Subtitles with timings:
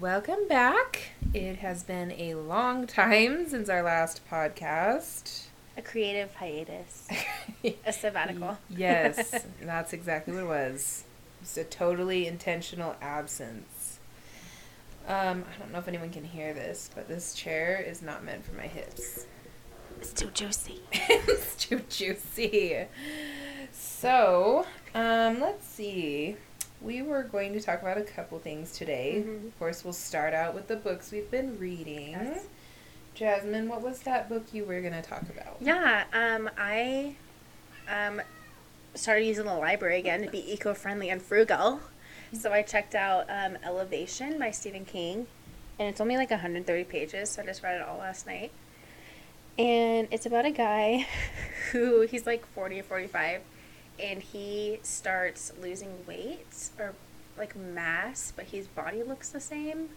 [0.00, 1.10] Welcome back.
[1.34, 5.46] It has been a long time since our last podcast.
[5.76, 7.08] A creative hiatus,
[7.64, 8.58] a sabbatical.
[8.70, 11.02] yes, that's exactly what it was.
[11.42, 13.98] It's a totally intentional absence.
[15.08, 18.44] Um, I don't know if anyone can hear this, but this chair is not meant
[18.44, 19.26] for my hips.
[20.00, 20.80] It's too juicy.
[20.92, 22.84] it's too juicy.
[23.72, 26.36] So, um, let's see.
[26.80, 29.22] We were going to talk about a couple things today.
[29.26, 29.46] Mhm.
[29.48, 32.10] Of course, we'll start out with the books we've been reading.
[32.10, 32.46] Yes.
[33.14, 35.56] Jasmine, what was that book you were going to talk about?
[35.60, 37.16] Yeah, um, I
[37.88, 38.22] um,
[38.94, 41.80] started using the library again to be eco-friendly and frugal.
[42.32, 45.26] So I checked out um, Elevation by Stephen King,
[45.78, 48.52] and it's only like 130 pages, so I just read it all last night.
[49.58, 51.06] And it's about a guy
[51.72, 53.40] who he's like 40 or 45,
[54.02, 56.94] and he starts losing weight or
[57.36, 59.90] like mass, but his body looks the same.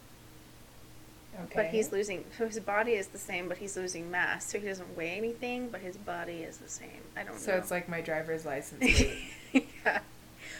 [1.45, 1.53] Okay.
[1.55, 2.25] But he's losing.
[2.37, 4.51] So his body is the same, but he's losing mass.
[4.51, 6.89] So he doesn't weigh anything, but his body is the same.
[7.15, 7.39] I don't know.
[7.39, 7.57] So know.
[7.57, 9.03] it's like my driver's license.
[9.53, 9.99] yeah.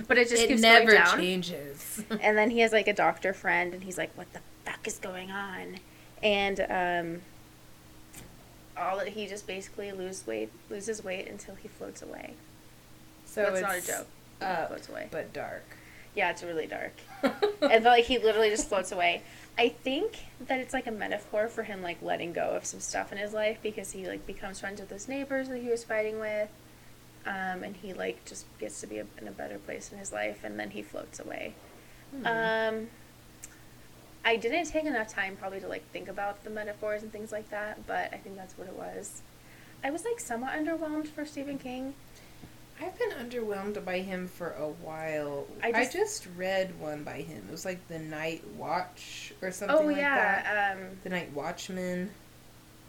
[0.08, 1.18] But it just it keeps never going down.
[1.18, 2.04] changes.
[2.22, 4.98] And then he has like a doctor friend, and he's like, "What the fuck is
[4.98, 5.78] going on?"
[6.24, 7.22] And um,
[8.78, 12.36] all that he just basically lose weight, loses weight until he floats away.
[13.32, 14.08] So That's it's not a joke.
[14.40, 15.08] He Up, floats away.
[15.10, 15.64] but dark.
[16.16, 16.94] Yeah, it's really dark.
[17.62, 19.22] and like he literally just floats away.
[19.58, 23.12] I think that it's like a metaphor for him like letting go of some stuff
[23.12, 26.20] in his life because he like becomes friends with his neighbors that he was fighting
[26.20, 26.50] with,
[27.26, 30.12] um, and he like just gets to be a, in a better place in his
[30.12, 31.54] life, and then he floats away.
[32.14, 32.26] Hmm.
[32.28, 32.88] Um,
[34.26, 37.50] I didn't take enough time probably to like think about the metaphors and things like
[37.52, 39.22] that, but I think that's what it was.
[39.84, 41.94] I was like somewhat underwhelmed for Stephen King.
[42.82, 45.46] I've been underwhelmed by him for a while.
[45.64, 47.44] I I just, just- read one by him.
[47.48, 50.46] It was like The Night Watch or something oh like that.
[50.46, 52.10] yeah, um, The Night Watchman.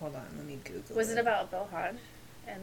[0.01, 1.95] Hold on, let me Google was it about Bill Hodge
[2.49, 2.61] and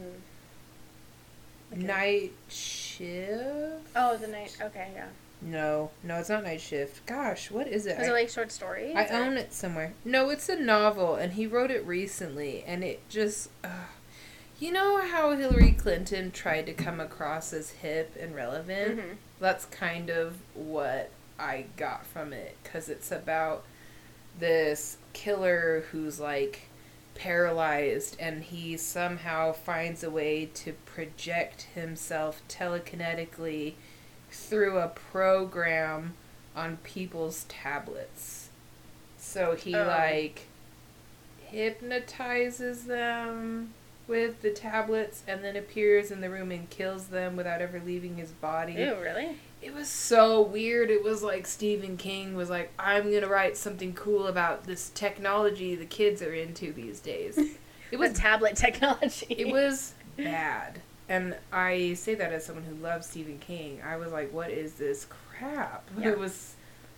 [1.72, 3.88] like a- Night Shift?
[3.96, 4.58] Oh, the night.
[4.62, 5.06] Okay, yeah.
[5.42, 7.06] No, no, it's not Night Shift.
[7.06, 7.98] Gosh, what is it?
[7.98, 8.94] Was I, it like short stories?
[8.96, 9.94] I or- own it somewhere.
[10.04, 13.50] No, it's a novel, and he wrote it recently, and it just.
[13.64, 13.70] Uh,
[14.60, 19.00] you know how Hillary Clinton tried to come across as hip and relevant?
[19.00, 19.16] Mhm.
[19.40, 21.10] That's kind of what
[21.40, 23.64] I got from it, because it's about
[24.38, 26.62] this killer who's like
[27.16, 33.74] paralyzed, and he somehow finds a way to project himself telekinetically
[34.32, 36.14] through a program
[36.56, 38.50] on people's tablets.
[39.18, 39.86] So he Oh.
[39.86, 40.42] like
[41.48, 43.74] hypnotizes them
[44.10, 48.18] with the tablets and then appears in the room and kills them without ever leaving
[48.18, 48.74] his body.
[48.74, 49.38] Ew, really?
[49.62, 50.90] It was so weird.
[50.90, 54.90] It was like Stephen King was like, I'm going to write something cool about this
[54.90, 57.40] technology the kids are into these days.
[57.92, 59.26] It was tablet technology.
[59.30, 60.80] it was bad.
[61.08, 63.82] And I say that as someone who loves Stephen King.
[63.84, 65.90] I was like, what is this crap?
[66.00, 66.10] Yeah.
[66.10, 66.54] It was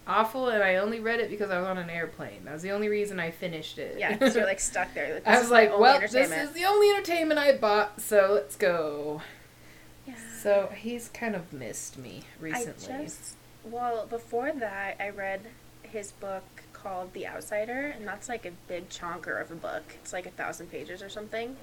[0.07, 2.44] awful, and I only read it because I was on an airplane.
[2.45, 3.97] That was the only reason I finished it.
[4.00, 5.16] Yeah, because you're like stuck there.
[5.16, 9.22] Like, I was like, well, this is the only entertainment I bought, so let's go.
[10.07, 10.16] Yeah.
[10.41, 12.94] So he's kind of missed me recently.
[12.94, 15.41] I just well before that I read
[15.84, 19.84] his book called The Outsider, and that's like a big chonker of a book.
[20.01, 21.56] It's like a thousand pages or something.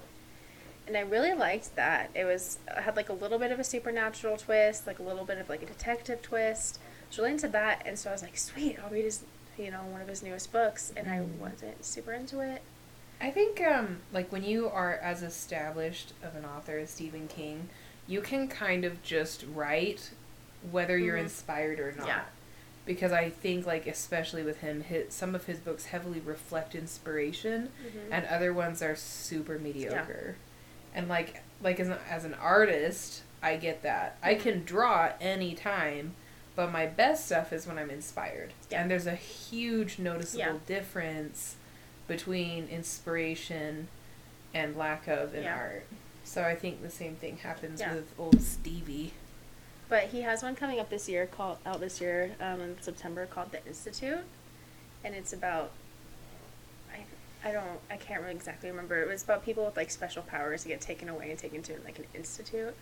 [0.87, 2.11] And I really liked that.
[2.15, 5.25] It was it had like a little bit of a supernatural twist, like a little
[5.25, 6.79] bit of like a detective twist.
[7.09, 9.23] Was really into that, and so I was like, sweet, I'll read his,
[9.57, 10.93] you know, one of his newest books.
[10.97, 11.37] And I Mm.
[11.39, 12.63] wasn't super into it.
[13.21, 17.69] I think um like when you are as established of an author as Stephen King,
[18.07, 20.11] you can kind of just write
[20.71, 21.23] whether you're Mhm.
[21.23, 22.07] inspired or not.
[22.07, 22.25] Yeah.
[22.87, 27.71] Because I think like especially with him, his, some of his books heavily reflect inspiration
[27.85, 28.09] Mhm.
[28.13, 30.37] and other ones are super mediocre.
[30.95, 34.17] And like like as an, as an artist, I get that.
[34.23, 34.41] I Mhm.
[34.41, 36.15] can draw anytime,
[36.59, 38.53] but my best stuff is when I'm inspired.
[38.69, 38.83] Yeah.
[38.83, 40.59] And there's a huge noticeable Yeah.
[40.67, 41.55] difference
[42.09, 43.87] between inspiration
[44.53, 45.55] and lack of in Yeah.
[45.57, 45.87] art.
[46.25, 49.13] So I think the same thing happens with old Stevie.
[49.89, 53.25] But he has one coming up this year called out this year um, in September
[53.27, 54.25] called The Institute,
[55.05, 55.71] and it's about
[56.93, 57.05] I
[57.49, 59.01] I don't I can't really exactly remember.
[59.01, 61.79] It was about people with like special powers that get taken away and taken to
[61.85, 62.75] like an institute.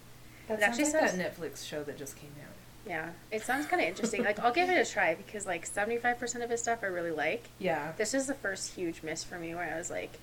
[0.48, 2.55] That It actually like says- that Netflix show that just came out.
[2.86, 4.22] Yeah, it sounds kind of interesting.
[4.24, 6.86] like I'll give it a try because like seventy five percent of his stuff I
[6.86, 7.48] really like.
[7.58, 7.92] Yeah.
[7.96, 10.18] This is the first huge miss for me where I was like,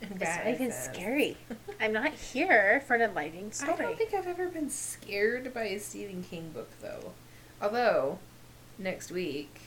[0.00, 1.36] it's That not even scary.
[1.80, 3.72] I'm not here for an enlightening story.
[3.74, 7.12] I don't think I've ever been scared by a Stephen King book though.
[7.60, 8.18] Although,
[8.78, 9.60] next week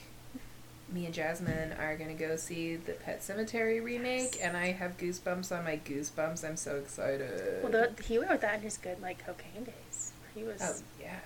[0.90, 4.40] me and Jasmine are gonna go see the Pet Sematary remake, Yes.
[4.42, 6.42] and I have goosebumps on my goosebumps.
[6.44, 7.62] I'm so excited.
[7.62, 10.12] Well, the, he wrote that in his good like cocaine days.
[10.34, 11.16] He was oh yeah,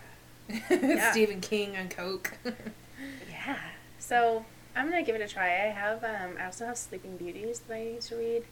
[0.70, 1.10] Yeah.
[1.12, 2.34] Stephen King on coke.
[3.30, 3.58] yeah.
[3.98, 4.44] So
[4.76, 5.46] I'm gonna give it a try.
[5.46, 8.44] I have um I also have Sleeping Beauties that I need to read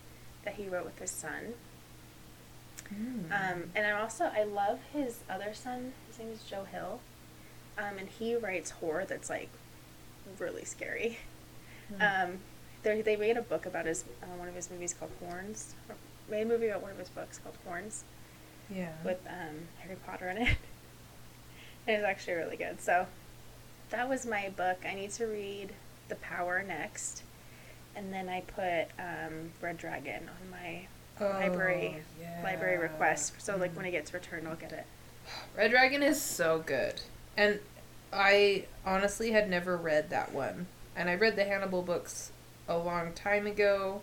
[0.45, 1.55] that he wrote with his son.
[2.93, 3.27] Mm.
[3.27, 5.93] Um, and I'm also I love his other son.
[6.09, 7.01] His name is Joe Hill,
[7.79, 9.51] um, and he writes horror that's like
[10.39, 11.19] really scary.
[11.93, 12.25] Mm.
[12.25, 12.39] Um,
[12.83, 15.75] they they made a book about his uh, one of his movies called Horns.
[15.89, 15.97] Or
[16.31, 18.05] made a movie about one of his books called Horns
[18.75, 18.93] yeah.
[19.05, 20.57] with um, Harry Potter in it.
[21.91, 22.81] and it's actually really good.
[22.81, 23.07] So
[23.91, 24.79] that was my book.
[24.89, 25.71] I need to read
[26.09, 27.23] The Power next,
[27.97, 30.87] and then I put um, Red Dragon on my
[31.21, 32.41] library Oh, yeah.
[32.43, 33.35] library request.
[33.39, 33.77] So like Mm.
[33.77, 34.87] when it gets returned, I'll get it.
[35.57, 37.03] Red Dragon is so good.
[37.37, 37.61] And
[38.13, 40.67] I honestly had never read that one.
[40.97, 42.33] And I read the Hannibal books
[42.69, 44.01] a long time ago,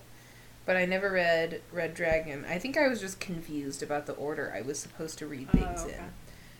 [0.65, 2.45] but I never read Red Dragon.
[2.47, 5.81] I think I was just confused about the order I was supposed to read things
[5.81, 5.97] Oh, okay.
[5.97, 6.03] in.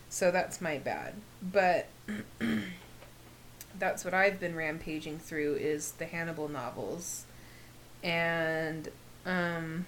[0.10, 1.16] So that's my bad.
[1.42, 1.88] But
[3.80, 7.26] that's what I've been rampaging through is the Hannibal novels.
[8.04, 8.90] And
[9.26, 9.86] um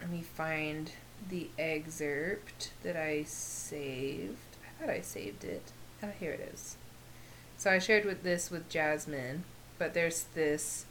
[0.00, 0.92] let me find
[1.28, 4.36] the excerpt that I saved.
[4.62, 5.72] I thought I saved it.
[6.02, 6.76] Oh, here it is.
[7.56, 9.44] So I shared with this with Jasmine,
[9.78, 10.84] but there's this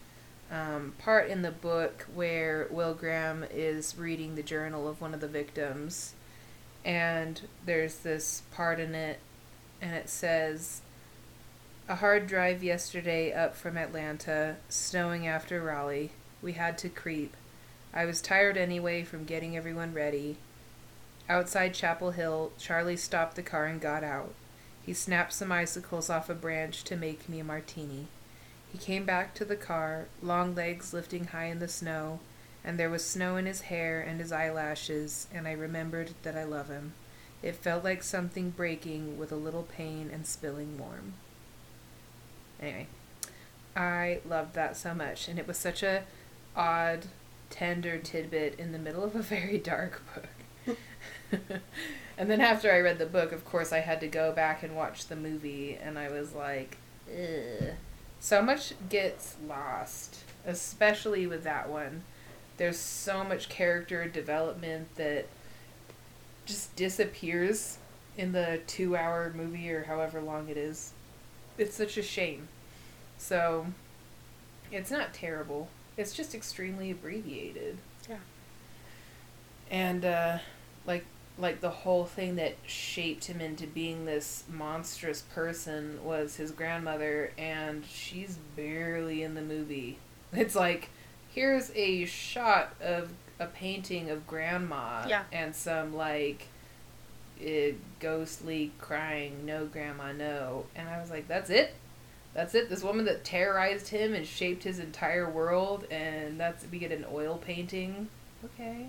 [0.51, 5.21] um, part in the book where Will Graham is reading the journal of one of
[5.21, 6.14] the victims,
[6.85, 9.19] and there's this part in it,
[9.81, 10.81] and it says,
[11.89, 16.11] "A hard drive yesterday up from Atlanta, snowing after Raleigh.
[16.41, 17.35] We had to creep.
[17.93, 20.37] I was tired anyway from getting everyone ready.
[21.27, 24.33] Outside Chapel Hill, Charlie stopped the car and got out.
[24.85, 28.07] He snapped some icicles off a branch to make me a martini.
[28.71, 32.19] He came back to the car, long legs lifting high in the snow,
[32.65, 36.43] and there was snow in his hair and his eyelashes, and I remembered that I
[36.43, 36.93] love him.
[37.43, 41.13] It felt like something breaking with a little pain and spilling warm.
[42.59, 42.87] Anyway,
[43.75, 46.03] I loved that so much, and it was such a
[46.55, 47.05] odd,
[47.51, 50.77] tender tidbit in the middle of a very dark book.
[52.17, 54.75] and then after I read the book, of course, I had to go back and
[54.75, 57.73] watch the movie, and I was like, Ugh.
[58.19, 62.01] so much gets lost, especially with that one.
[62.57, 65.27] There's so much character development that
[66.45, 67.77] just disappears
[68.17, 70.93] in the two hour movie or however long it is.
[71.57, 72.47] It's such a shame.
[73.17, 73.67] So,
[74.71, 75.69] it's not terrible.
[75.97, 77.77] It's just extremely abbreviated.
[78.09, 78.17] Yeah.
[79.71, 80.37] And uh
[80.85, 81.05] like
[81.37, 87.31] like the whole thing that shaped him into being this monstrous person was his grandmother
[87.37, 89.97] and she's barely in the movie.
[90.33, 90.89] It's like
[91.35, 95.23] here's a shot of a painting of grandma Yeah.
[95.33, 96.47] and some like
[97.43, 100.65] eh, ghostly crying no grandma no.
[100.75, 101.75] And i was like that's it.
[102.33, 102.69] That's it.
[102.69, 107.05] This woman that terrorized him and shaped his entire world and that's we get an
[107.13, 108.07] oil painting.
[108.43, 108.85] Okay.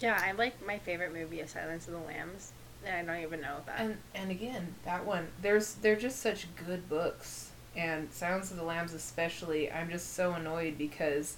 [0.00, 2.50] Yeah, I like my favorite movie is Silence of the Lambs,
[2.84, 3.78] and I don't even know that.
[3.80, 8.64] and and again that one there's they're just such good books and Silence of the
[8.64, 11.36] Lambs especially I'm just so annoyed because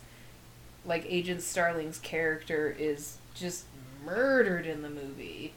[0.87, 3.65] like Agent Starling's character is just
[4.05, 5.53] murdered in the movie.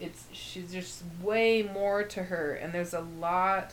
[0.00, 3.72] It's she's just way more to her and there's a lot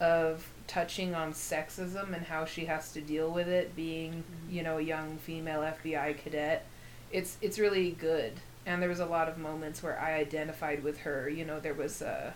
[0.00, 4.52] of touching on sexism and how she has to deal with it being Mhm.
[4.52, 6.64] you know a young female FBI cadet.
[7.10, 8.32] It's it's really good.
[8.66, 11.28] And there was a lot of moments where I identified with her.
[11.28, 12.34] You know there was a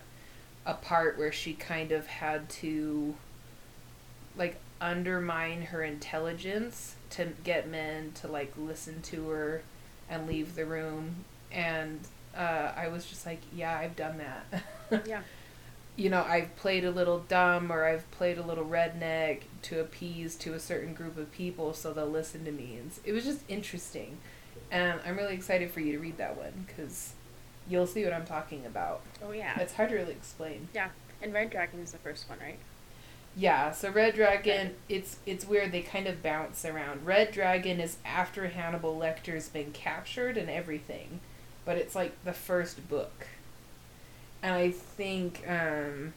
[0.65, 3.15] a part where she kind of had to
[4.35, 9.61] like undermine her intelligence to get men to like listen to her
[10.09, 11.99] and leave the room and
[12.35, 14.63] uh, I was just like yeah I've done that
[15.07, 15.21] yeah.
[15.95, 20.35] you know, I've played a little dumb or I've played a little redneck to appease
[20.37, 22.77] to a certain group of people so they'll listen to me.
[22.79, 24.17] And it was just interesting.
[24.71, 27.13] And I'm really excited for you to read that one because
[27.69, 29.01] you'll see what I'm talking about.
[29.23, 29.59] Oh yeah.
[29.59, 30.67] It's hard to really explain.
[30.73, 30.89] yeah.
[31.21, 32.59] And Red Dragon is the first one, right?
[33.37, 35.71] Yeah, so Red Dragon, it's it's weird.
[35.71, 37.05] They kind of bounce around.
[37.05, 41.19] Red Dragon is after Hannibal Lecter's been captured and everything,
[41.63, 43.27] but it's like the first book.
[44.41, 46.13] And I think um,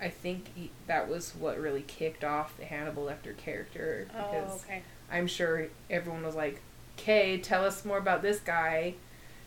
[0.00, 4.62] I think he, that was what really kicked off the Hannibal Lecter character because Oh,
[4.66, 4.82] okay.
[5.10, 6.60] I'm sure everyone was like,
[6.98, 8.94] "Okay, tell us more about this guy."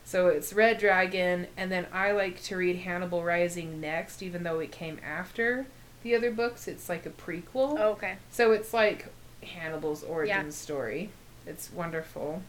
[0.06, 4.60] So it's Red Dragon, and then I like to read Hannibal Rising next, even though
[4.60, 5.68] it came after.
[6.04, 6.68] The other books.
[6.68, 7.78] It's like a prequel.
[7.80, 8.16] Oh, okay.
[8.32, 9.08] So it's like
[9.44, 10.50] Hannibal's origin Yeah.
[10.52, 11.10] story.
[11.46, 12.44] It's wonderful.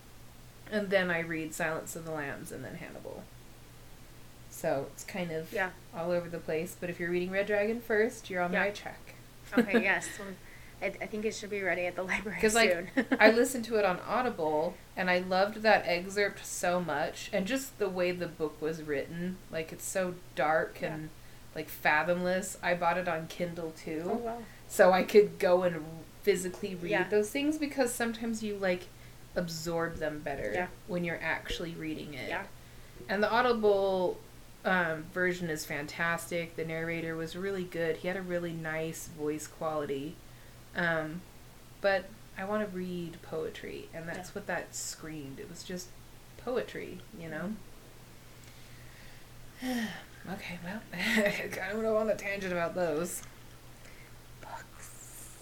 [0.71, 3.25] And then I read Silence of the Lambs and then Hannibal.
[4.51, 5.71] So it's kind of Yeah.
[5.95, 6.77] all over the place.
[6.79, 8.63] But if you're reading Red Dragon first, you're on the Yeah.
[8.65, 9.15] right track.
[9.57, 9.83] Okay.
[9.83, 10.09] yes.
[10.81, 12.91] I, I think it should be ready at the library Because soon.
[12.97, 17.47] like I listened to it on Audible and I loved that excerpt so much and
[17.47, 19.37] just the way the book was written.
[19.51, 20.95] Like it's so dark Yeah.
[20.95, 21.11] and
[21.55, 22.57] like fathomless.
[22.63, 24.03] I bought it on Kindle too.
[24.07, 24.39] oh wow.
[24.69, 25.85] so I could go and
[26.23, 27.09] physically read Yeah.
[27.09, 28.85] those things because sometimes you like
[29.35, 30.67] absorb them better Yeah.
[30.87, 32.29] when you're actually reading it.
[32.29, 32.45] Yeah.
[33.09, 34.19] And the Audible
[34.65, 36.55] um, version is fantastic.
[36.57, 37.97] The narrator was really good.
[37.99, 40.15] He had a really nice voice quality.
[40.77, 41.23] Um,
[41.81, 42.05] but
[42.39, 44.35] I want to read poetry, and that's Yeah.
[44.35, 45.41] what that screamed.
[45.41, 45.89] It was just
[46.45, 47.55] poetry, you know?
[50.31, 53.23] okay, well, I kind of went on a tangent about those.
[54.41, 55.38] Books.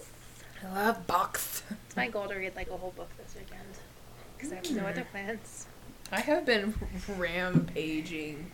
[0.63, 1.63] I love books.
[1.87, 3.61] It's my goal to read like a whole book this weekend
[4.37, 4.87] because I have no Hmm.
[4.87, 5.67] other plans.
[6.11, 6.73] I have been
[7.17, 8.51] rampaging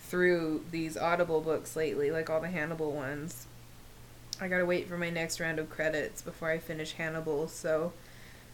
[0.00, 3.46] through these Audible books lately, like all the Hannibal ones.
[4.40, 7.92] I gotta wait for my next round of credits before I finish Hannibal, so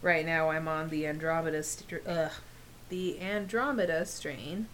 [0.02, 2.32] right now I'm on the Andromeda, str- ugh,
[2.88, 4.66] the Andromeda strain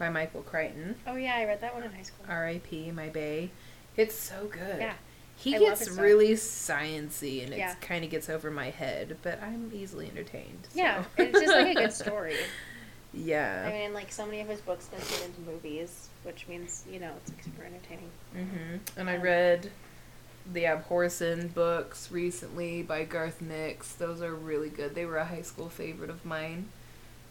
[0.00, 0.96] by Michael Crichton.
[1.06, 2.24] Oh yeah, I read that one in high school.
[2.28, 2.90] R.I.P.
[2.90, 3.50] My Bay.
[3.96, 4.80] It's so good.
[4.80, 4.94] Yeah.
[5.36, 7.72] He I gets really sciency and Yeah.
[7.72, 10.68] it kind of gets over my head, but I'm easily entertained.
[10.74, 12.34] Yeah, it's just like a good story.
[13.14, 13.64] yeah.
[13.68, 16.98] I mean, like so many of his books been turned into movies, which means you
[16.98, 18.10] know it's like super entertaining.
[18.36, 18.98] Mm-hmm.
[19.00, 19.70] And I Um, read
[20.50, 23.92] the Abhorsen books recently by Garth Nix.
[23.92, 24.94] Those are really good.
[24.94, 26.68] They were a high school favorite of mine.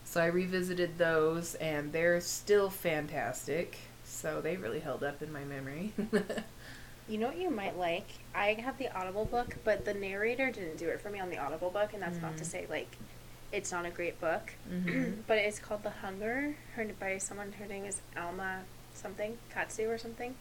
[0.10, 3.78] So I revisited those, and they're still fantastic.
[4.06, 5.94] So they really held up in my memory.
[7.08, 8.06] You know what you might like?
[8.36, 11.40] I have the Audible book, but the narrator didn't do it for me on the
[11.40, 12.48] Audible book, and that's not to Mhm.
[12.48, 12.98] say like
[13.52, 14.52] it's not a great book.
[14.72, 15.24] Mhm.
[15.28, 17.52] but it's called The Hunger, her by someone.
[17.54, 18.62] Her name is Alma
[18.94, 20.36] something Katsu or something.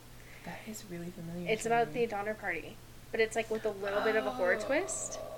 [0.45, 1.51] that is really familiar.
[1.51, 2.01] It's about me.
[2.05, 2.77] the Donner Party,
[3.13, 5.19] but it's like with a little bit of a horror twist.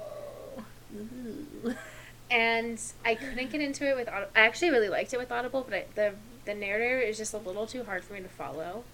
[2.31, 4.31] And I couldn't get into it with Audible.
[4.37, 7.39] I actually really liked it with Audible, but I, the the narrator is just a
[7.39, 8.85] little too hard for me to follow.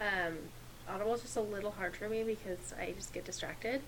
[0.00, 0.36] Um,
[0.88, 3.82] Audible is just a little hard for me because I just get distracted.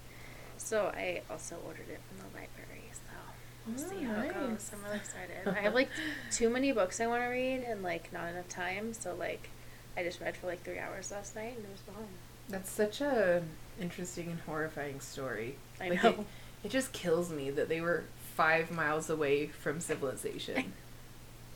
[0.56, 2.90] So I also ordered it from the library.
[2.92, 3.00] So
[3.66, 4.70] we'll see Oh, how it goes.
[4.73, 5.47] I'm really excited.
[5.47, 5.90] I have like
[6.30, 8.92] too many books I want to read and like not enough time.
[8.94, 9.50] So like
[9.97, 12.06] I just read for like three hours last night and it was fun.
[12.49, 13.42] That's such a
[13.80, 15.56] interesting and horrifying story.
[15.80, 16.11] I Like, know.
[16.11, 16.26] It,
[16.64, 18.04] it just kills me that they were
[18.38, 20.73] five miles away from civilization,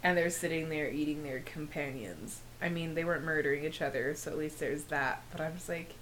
[0.02, 2.40] and they're sitting there eating their companions.
[2.60, 5.22] I mean, they weren't murdering each other, so at least there's that.
[5.30, 5.94] But I'm just like,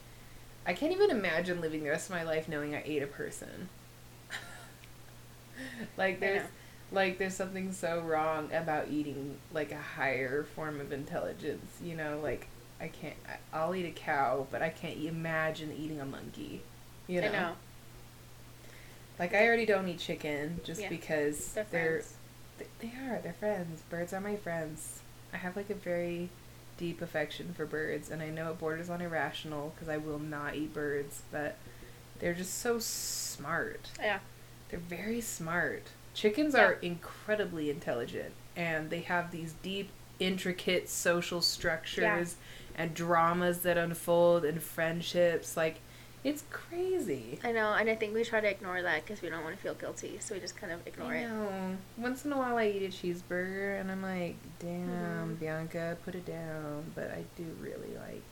[0.67, 3.69] I can't even imagine living the rest of my life knowing I ate a person.
[5.99, 6.47] like there's
[6.91, 12.19] like there's something so wrong about eating like a higher form of intelligence you know
[12.21, 12.49] like
[12.81, 13.15] i can't
[13.53, 16.61] i'll eat a cow but i can't imagine eating a monkey
[17.07, 17.53] you know, I know.
[19.21, 20.89] Like i already don't eat chicken just Yeah.
[20.89, 22.03] because They're they're,
[22.81, 25.01] they are they're friends birds are my friends
[25.33, 26.29] i have like a very
[26.77, 30.57] deep affection for birds and i know it borders on irrational because i will not
[30.57, 31.57] eat birds but
[32.19, 34.19] they're just so smart Yeah.
[34.71, 35.85] they're very smart.
[36.13, 36.65] Chickens Yeah.
[36.65, 42.37] are incredibly intelligent and they have these deep, intricate social structures
[42.77, 45.57] and dramas that unfold and friendships.
[45.57, 45.81] Like,
[46.23, 47.39] it's crazy.
[47.43, 49.63] I know, and I think we try to ignore that because we don't want to
[49.63, 51.29] feel guilty, so we just kind of ignore I it.
[51.29, 51.77] know.
[51.97, 55.41] Once in a while, I eat a cheeseburger and I'm like, damn, Mhm.
[55.41, 56.93] Bianca, put it down.
[56.95, 58.23] But I do really like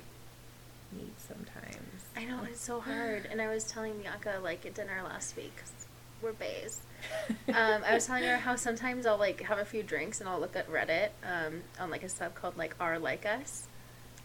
[0.92, 2.04] meat sometimes.
[2.16, 5.56] I know it's so hard, and I was telling Bianca like at dinner last week,
[5.56, 5.72] 'cause
[6.22, 6.80] we're bays.
[7.48, 10.38] Um, I was telling her how sometimes I'll like have a few drinks and I'll
[10.40, 13.66] look at Reddit um, on like a sub called like R Like Us.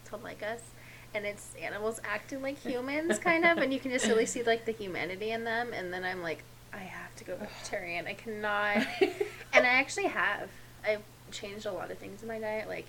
[0.01, 0.59] It's called Like Us,
[1.13, 4.65] and it's animals acting like humans, kind of, and you can just really see like
[4.65, 5.71] the humanity in them.
[5.73, 6.43] And then I'm like,
[6.73, 8.07] I have to go vegetarian.
[8.07, 8.77] I cannot.
[9.53, 10.49] and I actually have.
[10.87, 12.67] I've changed a lot of things in my diet.
[12.67, 12.87] Like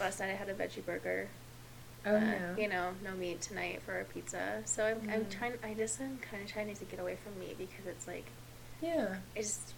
[0.00, 1.28] last night I had a veggie burger.
[2.06, 2.56] Oh, uh, yeah.
[2.56, 4.62] You know, no meat tonight for a pizza.
[4.64, 5.30] So I'm, I'm Mm.
[5.30, 5.52] trying.
[5.64, 8.26] I just am kind of trying to get away from meat because it's like
[8.80, 9.16] Yeah.
[9.36, 9.74] I just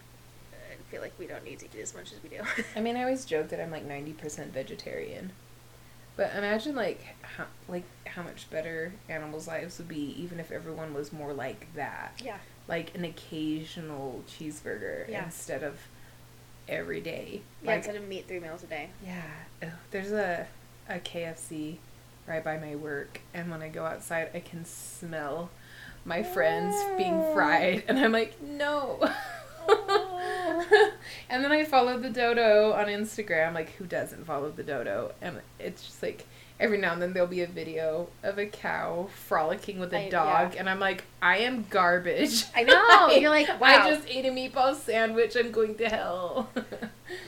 [0.53, 0.57] uh,
[0.91, 2.43] feel like we don't need to eat as much as we do.
[2.77, 5.33] I mean, I always joke that I'm like ninety percent vegetarian,
[6.21, 10.93] but imagine like how like how much better animals' lives would be even if everyone
[10.93, 12.21] was more like that.
[12.23, 12.37] yeah.
[12.69, 15.25] Like an occasional cheeseburger Yeah.
[15.25, 15.79] instead of
[16.69, 17.41] every day.
[17.63, 17.69] Yeah.
[17.71, 18.91] Like, Instead of meat three meals a day.
[19.03, 19.23] yeah.
[19.63, 20.47] Ugh, there's a
[20.91, 21.77] a KFC
[22.27, 25.49] right by my work, and when I go outside, I can smell
[26.05, 29.01] my friends being fried, and I'm like, no.
[31.31, 33.55] and then I follow the dodo on Instagram.
[33.55, 35.13] Like, who doesn't follow the dodo?
[35.21, 36.27] And it's just like
[36.59, 40.11] every now and then there'll be a video of a cow frolicking with a I-
[40.11, 40.61] dog, yeah.
[40.61, 42.45] and I'm like, I am garbage.
[42.55, 43.09] I know.
[43.19, 43.85] You're like, wow.
[43.85, 45.37] I just ate a meatball sandwich.
[45.37, 46.51] I'm going to hell.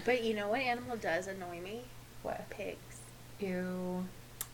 [0.05, 1.83] But you know what animal does annoy me?
[2.23, 2.49] what?
[2.51, 3.01] Pigs.
[3.41, 4.05] Ew.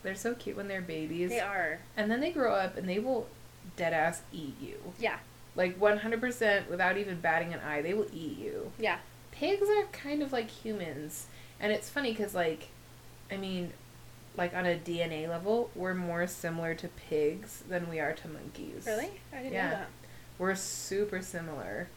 [0.01, 1.29] They're so cute when they're babies.
[1.29, 1.79] They are.
[1.97, 3.27] And then they grow up and they will
[3.75, 4.77] dead ass eat you.
[4.99, 5.17] Yeah.
[5.59, 8.71] Like 100% without even batting an eye, they will eat you.
[8.79, 8.99] Yeah.
[9.31, 11.27] Pigs are kind of like humans.
[11.59, 12.69] And it's funny because, like,
[13.29, 13.73] I mean,
[14.37, 18.85] like on a DNA level, we're more similar to pigs than we are to monkeys.
[18.87, 19.09] Really?
[19.33, 19.65] I didn't Yeah.
[19.65, 19.87] know that.
[20.37, 21.89] We're super similar.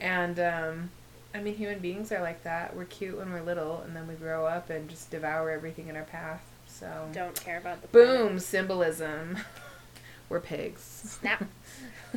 [0.00, 0.90] And, um,
[1.32, 2.74] I mean, human beings are like that.
[2.74, 5.94] We're cute when we're little, and then we grow up and just devour everything in
[5.94, 6.42] our path.
[6.66, 8.08] So, Don't care about the planet.
[8.30, 9.38] boom, symbolism.
[10.28, 10.80] we're pigs.
[11.20, 11.44] Snap.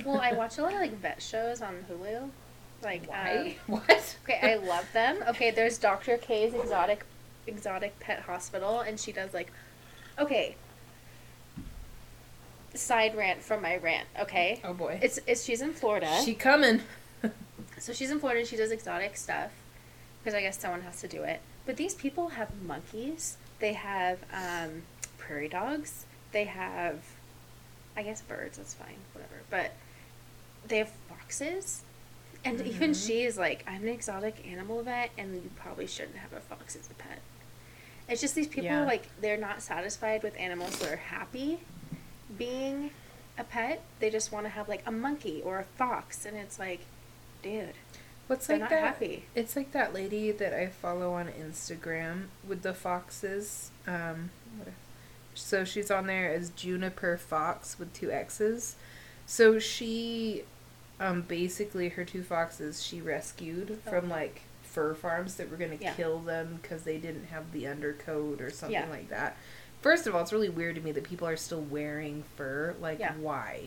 [0.06, 2.30] Well, I watch a lot of like vet shows on Hulu.
[2.84, 3.58] Like Why?
[3.68, 4.16] um, what?
[4.24, 5.24] okay, I love them.
[5.30, 6.18] Okay, there's Dr.
[6.18, 7.06] K's exotic
[7.48, 9.52] exotic pet hospital and she does like
[10.18, 10.56] okay.
[12.76, 14.62] Side rant from my rant, okay?
[14.64, 15.00] Oh boy.
[15.02, 16.22] It's it's she's in Florida.
[16.24, 16.82] she coming.
[17.78, 19.52] So she's in Florida and she does exotic stuff
[20.22, 21.40] because I guess someone has to do it.
[21.66, 23.38] But these people have monkeys.
[23.60, 24.84] They have um,
[25.18, 26.06] prairie dogs.
[26.32, 27.00] They have,
[27.96, 28.58] I guess, birds.
[28.58, 28.96] That's fine.
[29.50, 29.72] But
[30.68, 31.84] they have foxes.
[32.46, 33.06] And even Mhm.
[33.08, 36.76] she is like, I'm an exotic animal vet, and you probably shouldn't have a fox
[36.76, 37.20] as a pet.
[38.08, 38.86] It's just these people, Yeah.
[38.86, 41.60] like, they're not satisfied with animals that are happy
[42.38, 42.92] being
[43.38, 43.82] a pet.
[44.00, 46.26] They just want to have, like, a monkey or a fox.
[46.26, 46.82] And it's like,
[47.44, 47.74] dude,
[48.28, 48.82] What's they're like not that?
[48.84, 49.26] happy.
[49.36, 53.72] It's like that lady that I follow on Instagram with the foxes.
[53.86, 54.30] Um,
[55.36, 58.76] so she's on there as Juniper Fox with two X's.
[59.32, 60.42] So she,
[61.00, 63.90] um, basically her two foxes she rescued Oh.
[63.92, 65.94] from like fur farms that were gonna Yeah.
[65.94, 68.90] kill them because they didn't have the undercoat or something Yeah.
[68.90, 69.38] like that.
[69.84, 72.74] First of all, it's really weird to me that people are still wearing fur.
[72.82, 73.14] Like, Yeah.
[73.14, 73.66] why?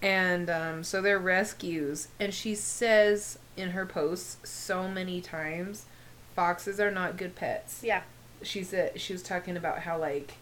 [0.00, 2.08] And um, so they're rescues.
[2.18, 5.84] And she says in her posts so many times,
[6.34, 7.80] foxes are not good pets.
[7.82, 8.02] Yeah.
[8.42, 10.32] She said she was talking about how like,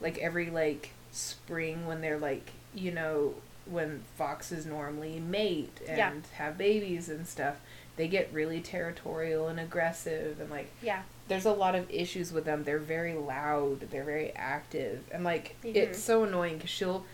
[0.00, 3.34] like every like spring when they're like you know
[3.66, 6.12] when foxes normally mate and Yeah.
[6.34, 7.56] have babies and stuff,
[7.96, 11.02] they get really territorial and aggressive and like Yeah.
[11.28, 12.64] there's a lot of issues with them.
[12.64, 13.88] They're very loud.
[13.90, 15.74] They're very active, and like Mhm.
[15.76, 17.06] it's so annoying because she'll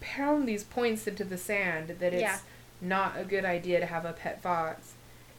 [0.00, 2.38] pound these points into the sand that it's Yeah.
[2.80, 4.92] not a good idea to have a pet fox.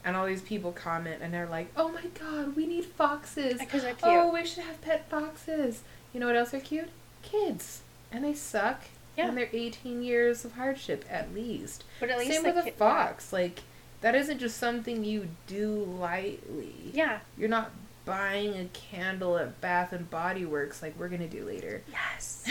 [0.04, 3.60] And all these people comment and they're like, "Oh my god, we need foxes!
[3.60, 4.04] Because they're cute.
[4.12, 5.82] Oh, we should have pet foxes."
[6.14, 6.90] You know what else are cute?
[7.22, 8.84] Kids, and they suck.
[9.20, 9.28] Yeah.
[9.30, 11.84] And they're 18 years of hardship at least.
[12.00, 13.32] But at least Same with a fox.
[13.34, 13.60] Like
[14.02, 16.74] that isn't just something you do lightly.
[16.94, 17.20] Yeah.
[17.38, 17.72] You're not
[18.06, 21.82] buying a candle at Bath and Body Works like we're gonna do later.
[21.92, 22.46] Yes.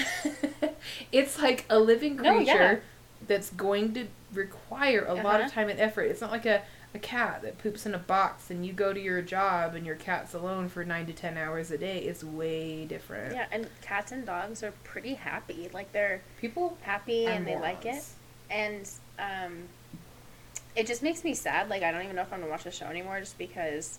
[1.13, 2.77] it's like a living No, creature yeah.
[3.27, 5.45] that's going to require a lot Uh-huh.
[5.47, 6.03] of time and effort.
[6.03, 6.63] It's not like a,
[6.95, 9.95] a cat that poops in a box and you go to your job and your
[9.95, 11.99] cat's alone for nine to ten hours a day.
[11.99, 13.35] is way different.
[13.35, 15.69] Yeah, and cats and dogs are pretty happy.
[15.73, 18.05] Like they're People happy and they like it.
[18.51, 19.65] And um
[20.75, 21.69] it just makes me sad.
[21.69, 23.99] Like I don't even know if I'm gonna watch the show anymore just because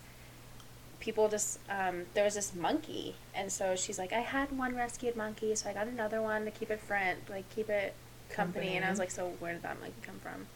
[0.99, 5.15] people just um there was this monkey and so she's like, I had one rescued
[5.15, 7.93] monkey, so I got another one to keep it friend like keep it
[8.29, 10.47] company, and I was like, So where did that monkey come from?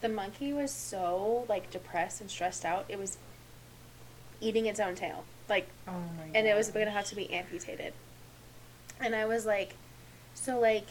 [0.00, 3.18] The monkey was so like depressed and stressed out, it was
[4.40, 5.24] eating its own tail.
[5.48, 5.92] Like Oh
[6.34, 7.92] and it was going to have to be amputated.
[9.00, 9.74] And I was like,
[10.34, 10.86] so like,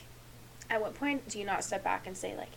[0.69, 2.49] at what point do you not step back and say like,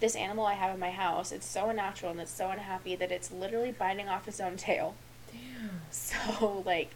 [0.00, 3.10] this animal I have in my house, it's so unnatural and it's so unhappy that
[3.10, 4.94] it's literally biting off its own tail.
[5.32, 5.80] Damn.
[5.90, 6.90] So like,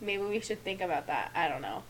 [0.00, 1.30] maybe we should think about that.
[1.34, 1.82] I don't know,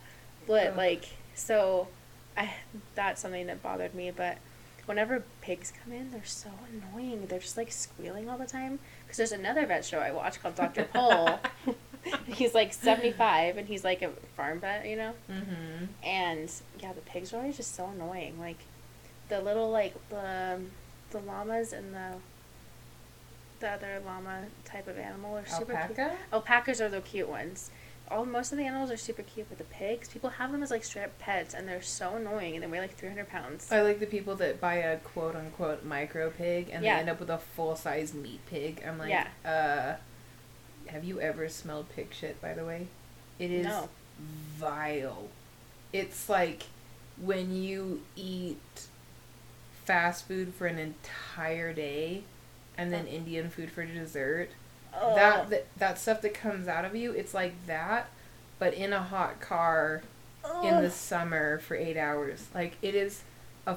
[0.47, 0.77] but Ugh.
[0.77, 1.89] like, so,
[2.37, 2.55] I
[2.95, 4.13] that's something that bothered me.
[4.13, 4.39] But
[4.87, 7.27] whenever pigs come in, they're so annoying.
[7.27, 8.79] They're just like squealing all the time.
[9.05, 10.85] Because there's another vet show I watch called Dr.
[10.93, 11.41] Pol.
[12.27, 15.13] he's like 75 and he's like a farm vet, you know?
[15.31, 15.85] Mm-hmm.
[16.03, 18.39] And yeah, the pigs are always just so annoying.
[18.39, 18.59] Like
[19.29, 20.61] the little like the
[21.11, 22.15] the llamas and the
[23.61, 26.09] the other llama type of animal are super cute.
[26.33, 27.71] Alpacas are the cute ones.
[28.11, 30.71] All most of the animals are super cute, but the pigs, people have them as
[30.71, 33.73] like straight up pets, and they're so annoying, and they weigh like 300 pounds.
[33.73, 36.95] I like the people that buy a quote unquote micro pig and Yeah.
[36.95, 38.83] they end up with a full size meat pig.
[38.87, 39.29] I'm like, Yeah.
[39.45, 42.41] uh, have you ever smelled pig shit?
[42.43, 42.89] By the way,
[43.39, 43.89] it is No.
[44.19, 45.29] vile.
[45.93, 46.65] it's like
[47.17, 48.59] when you eat
[49.85, 52.25] fast food for an entire day
[52.77, 54.51] and then Indian food for dessert.
[55.01, 55.15] Oh.
[55.15, 58.09] That, that that stuff that comes out of you, it's like that,
[58.59, 60.03] but in a hot car
[60.63, 62.47] in the summer for eight hours.
[62.55, 63.23] Like it is
[63.67, 63.77] a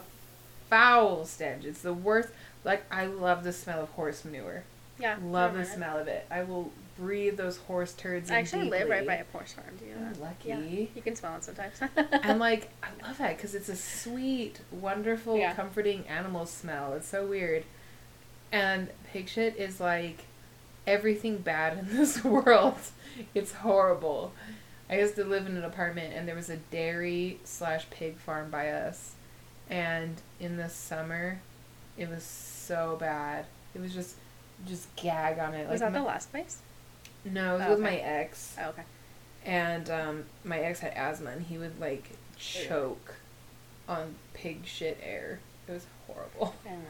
[0.69, 1.65] foul stench.
[1.65, 2.29] It's the worst.
[2.63, 4.63] Like I love the smell of horse manure.
[4.99, 5.17] yeah.
[5.23, 6.25] Love the smell of it.
[6.29, 8.29] I will breathe those horse turds.
[8.31, 9.77] I in actually live right by a horse farm.
[9.79, 10.21] Do you know that?
[10.21, 10.49] lucky.
[10.49, 11.79] Yeah, you can smell it sometimes.
[12.23, 15.53] and like I love that because it's a sweet, wonderful, Yeah.
[15.53, 16.93] comforting animal smell.
[16.93, 17.63] It's so weird.
[18.51, 20.25] And pig shit is like
[20.87, 22.77] everything bad in this world.
[23.35, 24.33] It's horrible.
[24.89, 28.49] I used to live in an apartment and there was a dairy slash pig farm
[28.49, 29.13] by us.
[29.69, 31.41] And in the summer,
[31.97, 33.45] it was so bad.
[33.75, 34.15] It was just,
[34.65, 35.69] just gag on it.
[35.69, 36.59] was like that my- the last place?
[37.25, 37.89] No, it was Oh, with okay.
[37.89, 38.83] my ex Oh, okay.
[39.45, 43.15] and um, my ex had asthma and he would like choke
[43.89, 46.87] on pig shit air it was horrible I don't know.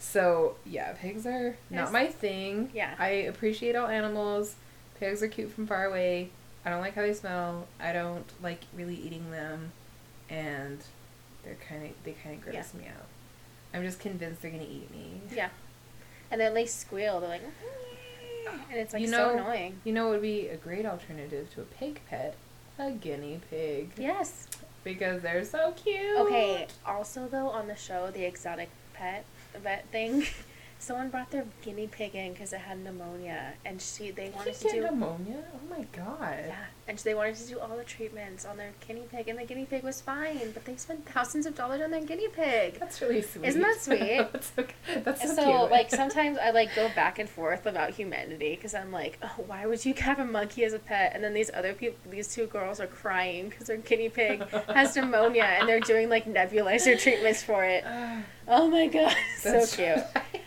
[0.00, 2.70] So yeah pigs are not my thing.
[2.74, 2.94] Yeah.
[2.98, 4.56] i appreciate all animals.
[4.98, 6.30] Pigs are cute from far away.
[6.64, 7.66] I don't like how they smell.
[7.78, 9.72] I don't like really eating them.
[10.28, 10.78] And
[11.44, 13.06] they're kind of they kind of gross me out.
[13.72, 15.20] I'm just convinced they're gonna eat me.
[15.34, 15.50] Yeah.
[16.30, 17.20] And then they squeal.
[17.20, 17.42] They're like,
[18.70, 19.80] and it's like You so annoying.
[19.84, 22.34] you know what would be a great alternative to a pig pet?
[22.78, 23.90] A guinea pig.
[23.98, 24.46] Yes.
[24.84, 26.18] because they're so cute.
[26.18, 26.66] Okay.
[26.86, 29.24] Also, though, on the show, the exotic pet
[29.60, 30.26] vet thing,
[30.78, 34.68] someone brought their guinea pig in because it had pneumonia, and she they wanted to
[34.68, 35.44] do pneumonia.
[35.54, 36.44] Oh my god.
[36.48, 39.38] yeah, and so they wanted to do all the treatments on their guinea pig, and
[39.38, 42.78] the guinea pig was fine, but they spent thousands of dollars on their guinea pig.
[42.80, 43.44] That's really sweet.
[43.44, 44.00] Isn't that sweet?
[44.32, 44.64] That's so,
[45.04, 45.70] that's so, so, cute.
[45.70, 49.66] like sometimes I like go back and forth about humanity because I'm like, oh, why
[49.66, 51.12] would you have a monkey as a pet?
[51.14, 54.42] And then these other people, these two girls are crying because their guinea pig
[54.74, 57.84] has pneumonia and they're doing like nebulizer treatments for it.
[58.52, 59.96] Oh my god, so cute.
[60.16, 60.42] right.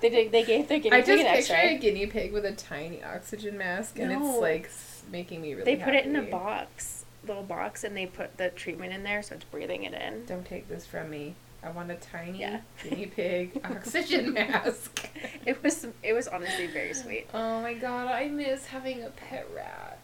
[0.00, 1.78] They did, they gave their guinea I pig just picture a X-ray.
[1.78, 4.30] guinea pig with a tiny oxygen mask, and No.
[4.30, 4.70] it's like
[5.10, 5.64] making me really.
[5.64, 9.22] They put it in a box, little box, and they put the treatment in there
[9.22, 10.24] so it's breathing it in.
[10.26, 11.34] Don't take this from me.
[11.62, 12.60] I want a tiny Yeah.
[12.82, 15.08] guinea pig oxygen mask.
[15.44, 17.26] It was it was honestly very sweet.
[17.34, 19.98] Oh my god, I miss having a pet rat.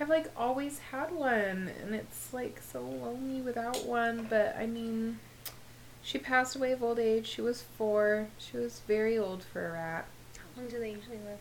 [0.00, 4.26] I've like always had one, and it's like so lonely without one.
[4.28, 5.20] But I mean,
[6.02, 7.28] she passed away of old age.
[7.28, 8.26] She was four.
[8.38, 10.06] She was very old for a rat.
[10.36, 11.38] How long do they usually live?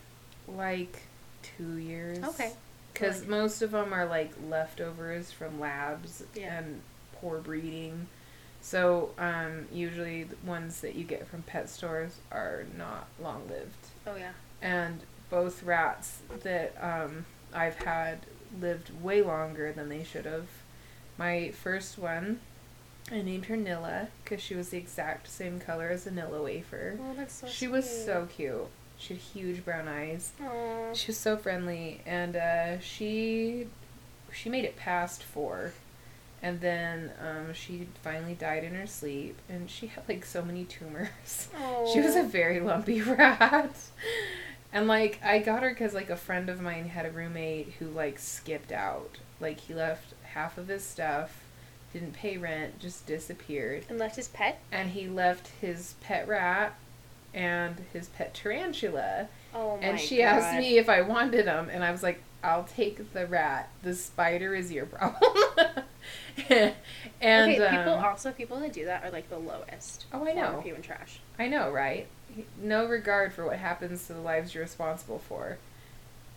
[0.55, 1.01] Like
[1.57, 2.19] two years.
[2.23, 2.51] Okay.
[2.93, 6.57] Because Like- most of them are like leftovers from labs Yeah.
[6.59, 6.81] and
[7.13, 8.07] poor breeding.
[8.61, 13.75] So um, usually the ones that you get from pet stores are not long lived.
[14.07, 14.31] Oh yeah.
[14.61, 18.19] And both rats that um, I've had
[18.61, 20.47] lived way longer than they should have.
[21.17, 22.39] My first one,
[23.11, 26.97] I named her Nilla because she was the exact same color as a Nilla wafer.
[27.01, 27.47] Oh, that's so.
[27.47, 28.67] she was so cute.
[28.97, 30.31] She had huge brown eyes.
[30.41, 30.95] Aww.
[30.95, 33.67] She was so friendly, and uh, she
[34.31, 35.73] she made it past four,
[36.41, 40.63] and then um, she finally died in her sleep, and she had like so many
[40.65, 41.09] tumors.
[41.93, 43.75] She was a very lumpy rat.
[44.71, 47.87] And like I got her cuz like a friend of mine had a roommate who
[47.87, 49.17] like skipped out.
[49.39, 51.43] Like he left half of his stuff,
[51.91, 53.85] didn't pay rent, just disappeared.
[53.89, 54.59] and left his pet.
[54.71, 56.75] And he left his pet rat
[57.33, 59.27] and his pet tarantula.
[59.53, 60.23] Oh my and she god.
[60.23, 63.69] asked me if I wanted them and I was like, "I'll take the rat.
[63.83, 65.23] The spider is your problem."
[67.21, 70.05] and okay, people um, also people that do that are like the lowest.
[70.13, 70.61] Oh, I know.
[70.61, 71.19] Human trash.
[71.39, 72.07] I know, right?
[72.61, 75.57] No regard for what happens to the lives you're responsible for.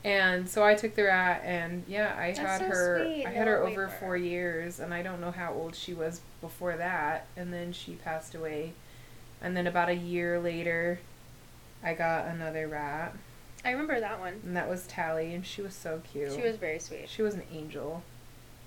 [0.04, 3.04] And so I took the rat, and yeah, I That's had so her.
[3.04, 3.26] sweet.
[3.26, 6.20] I had No, her over four years, and I don't know how old she was
[6.40, 7.26] before that.
[7.36, 8.74] And then she passed away,
[9.42, 10.98] and then about a year later,
[11.82, 13.14] I got another rat,
[13.64, 14.40] I remember that one.
[14.44, 16.32] and that was Tally, and she was so cute.
[16.32, 17.08] She was very sweet.
[17.08, 18.02] She was an angel.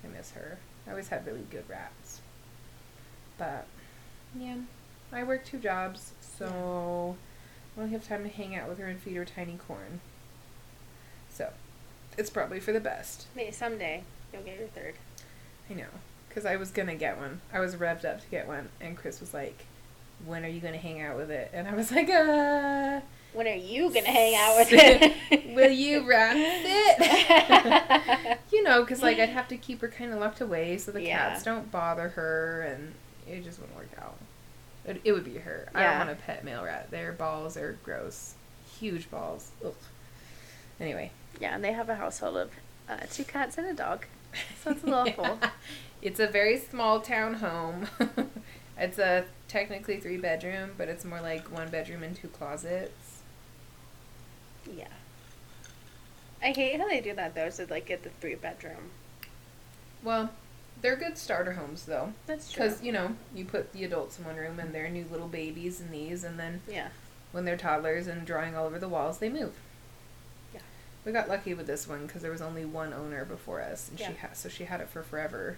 [0.03, 0.57] I miss her.
[0.85, 2.19] I always had really good rats.
[3.37, 3.65] But
[4.37, 4.57] yeah,
[5.13, 7.15] I work two jobs, so
[7.77, 10.01] I only have time to hang out with her and feed her tiny corn.
[11.29, 11.51] So
[12.17, 13.27] it's probably for the best.
[13.35, 14.03] Maybe someday
[14.33, 14.95] you'll get your third.
[15.69, 15.85] I know,
[16.27, 17.39] because I was gonna get one.
[17.53, 19.65] I was revved up to get one, and Chris was like,
[20.25, 23.01] "When are you gonna hang out with it?" And I was like, "Uh."
[23.31, 25.45] When are you gonna hang out with it?
[25.55, 28.39] Will you rat it?
[28.51, 31.03] you know, because like I'd have to keep her kind of locked away so the
[31.03, 31.29] Yeah.
[31.29, 32.93] cats don't bother her, and
[33.27, 34.17] it just wouldn't work out.
[34.85, 35.69] It, it would be her.
[35.75, 36.89] I don't want a pet male rat.
[36.89, 38.33] Their balls are gross,
[38.79, 39.51] huge balls.
[39.63, 39.75] Ugh.
[40.79, 42.51] Anyway, yeah, and they have a household of
[42.89, 44.05] uh, two cats and a dog.
[44.63, 45.39] So it's a little full.
[46.01, 47.87] It's a very small town home.
[48.79, 53.19] It's a technically three bedroom, but it's more like one bedroom and two closets.
[54.75, 54.87] Yeah.
[56.41, 57.49] I hate how they do that though.
[57.49, 58.91] So like get the three bedroom.
[60.03, 60.29] Well,
[60.81, 62.63] they're good starter homes though, That's true.
[62.63, 65.81] because you know you put the adults in one room and their new little babies
[65.81, 66.87] in these, and then yeah.
[67.31, 69.51] when they're toddlers and drawing all over the walls, they move.
[70.53, 70.61] Yeah.
[71.03, 73.97] We got lucky with this one because there was only one owner before us, and
[73.99, 74.11] she Yeah.
[74.13, 75.57] had so she had it for forever,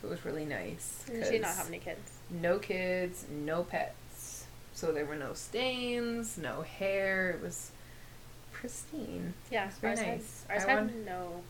[0.00, 1.04] so it was really nice.
[1.12, 2.13] And she not have any kids.
[2.40, 7.30] No kids, no pets, so there were no stains, no hair.
[7.30, 7.70] It was
[8.52, 9.34] pristine.
[9.50, 9.66] Yeah.
[9.68, 10.44] It's very ours had- nice.
[10.50, 11.42] Ours I had want- no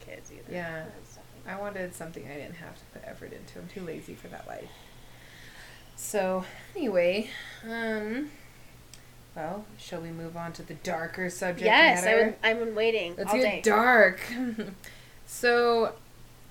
[0.00, 0.52] kids either.
[0.52, 0.84] Yeah.
[0.84, 1.26] It was nothing.
[1.46, 3.58] I wanted something I didn't have to put effort into.
[3.58, 4.70] I'm too lazy for that life.
[5.96, 7.28] So anyway,
[7.68, 8.30] um,
[9.36, 12.24] well, shall we move on to the darker subject Yes, I matter?
[12.26, 13.60] would, I've been waiting Let's all get day.
[13.62, 14.20] dark.
[15.26, 15.92] so,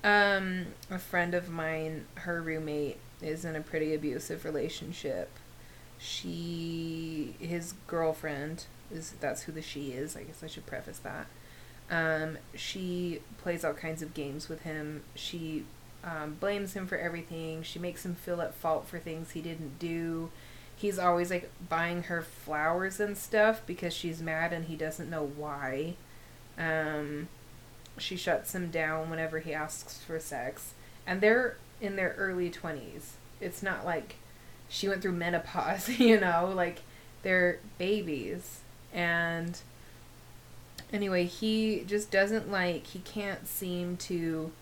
[0.04, 5.30] um, a friend of mine, her roommate, is in a pretty abusive relationship.
[5.98, 10.16] She, his girlfriend, is that's who the she is.
[10.16, 11.26] I guess I should preface that.
[11.90, 15.02] Um, she plays all kinds of games with him.
[15.14, 15.64] She
[16.04, 17.62] um, blames him for everything.
[17.62, 20.30] She makes him feel at fault for things he didn't do.
[20.76, 25.30] He's always like buying her flowers and stuff because she's mad and he doesn't know
[25.36, 25.96] why.
[26.56, 27.28] Um,
[27.98, 30.72] she shuts him down whenever he asks for sex.
[31.06, 33.12] And they're in their early 20s.
[33.40, 34.16] It's not like
[34.68, 36.82] she went through menopause, you know, like
[37.22, 38.60] they're babies.
[38.92, 39.58] And
[40.92, 44.52] anyway, he just doesn't like, he can't seem to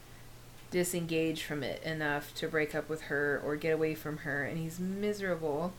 [0.70, 4.44] disengage from it enough to break up with her or get away from her.
[4.44, 5.72] And he's miserable.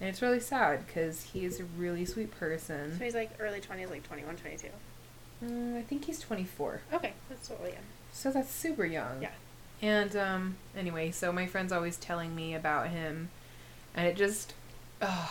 [0.00, 2.98] And it's really sad because he is a really sweet person.
[2.98, 4.68] So he's like early 20s, like 21, 22.
[5.44, 6.80] Mm, I think he's 24.
[6.92, 7.82] Okay, that's totally young.
[8.12, 9.22] So that's super young.
[9.22, 9.30] Yeah.
[9.82, 13.30] And um anyway, so my friend's always telling me about him
[13.94, 14.54] and it just
[15.00, 15.30] ugh,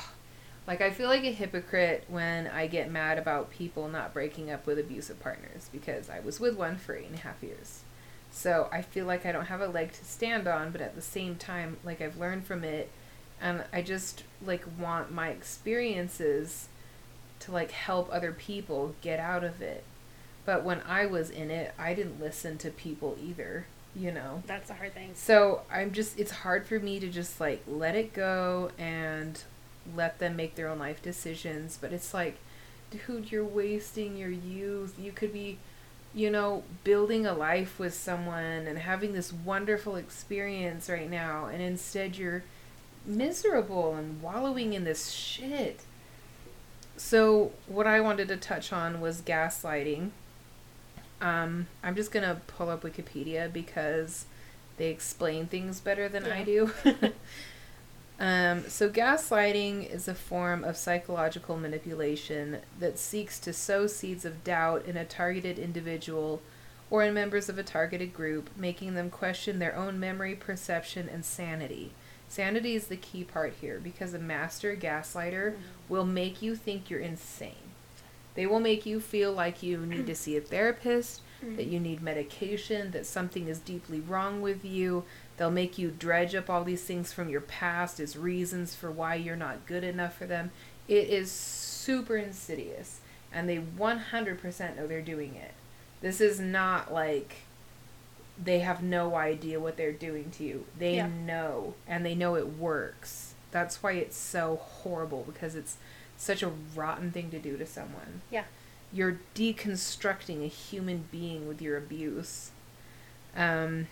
[0.68, 4.66] like I feel like a hypocrite when I get mad about people not breaking up
[4.66, 7.82] with abusive partners because I was with one for eight and a half years.
[8.32, 11.02] So I feel like I don't have a leg to stand on, but at the
[11.02, 12.90] same time, like I've learned from it
[13.42, 16.68] and I just like want my experiences
[17.42, 19.84] to like help other people get out of it.
[20.46, 24.44] But when I was in it, I didn't listen to people either, you know.
[24.48, 25.12] That's the hard thing.
[25.14, 29.42] So I'm just, it's hard for me to just like let it go and
[29.96, 31.78] let them make their own life decisions.
[31.80, 32.38] But it's like,
[32.92, 34.96] dude, you're wasting your youth.
[35.00, 35.60] You could be,
[36.14, 41.46] you know, building a life with someone and having this wonderful experience right now.
[41.46, 42.44] And instead you're
[43.06, 45.82] miserable and wallowing in this shit.
[46.96, 50.12] So, what I wanted to touch on was gaslighting.
[51.24, 54.26] Um, I'm just gonna pull up Wikipedia because
[54.76, 56.72] they explain things better than I do.
[58.20, 64.44] um, so, gaslighting is a form of psychological manipulation that seeks to sow seeds of
[64.44, 66.42] doubt in a targeted individual
[66.90, 71.24] or in members of a targeted group, making them question their own memory, perception, and
[71.24, 71.92] sanity.
[72.28, 75.56] Sanity is the key part here because a master gaslighter
[75.88, 77.62] will make you think you're insane.
[78.36, 81.56] They will make you feel like you need to see a therapist, mm-hmm.
[81.56, 85.04] that you need medication, that something is deeply wrong with you.
[85.38, 89.15] They'll make you dredge up all these things from your past as reasons for why
[89.15, 90.52] you're not good enough for them.
[90.88, 93.00] It is super insidious,
[93.32, 95.54] and they 100% know they're doing it.
[96.02, 97.36] This is not like
[98.41, 100.65] they have no idea what they're doing to you.
[100.78, 101.08] They Yeah.
[101.08, 103.34] know, and they know it works.
[103.52, 105.78] That's why it's so horrible because it's
[106.24, 108.22] such a rotten thing to do to someone.
[108.32, 108.46] Yeah.
[108.92, 112.52] You're deconstructing a human being with your abuse.
[113.36, 113.88] Um,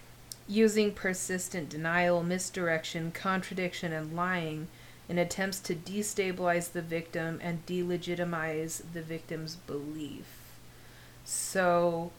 [0.47, 4.67] using persistent denial, misdirection, contradiction, and lying
[5.09, 10.25] in attempts to destabilize the victim and delegitimize the victim's belief.
[11.25, 12.11] So,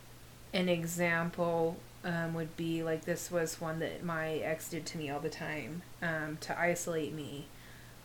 [0.53, 5.09] an example um, would be like this was one that my ex did to me
[5.09, 7.45] all the time um, to isolate me.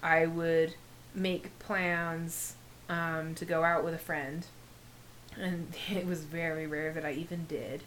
[0.03, 0.75] I would
[1.15, 2.55] make plans
[2.89, 4.47] um, to go out with a friend,
[5.37, 7.83] and it was very rare that I even did.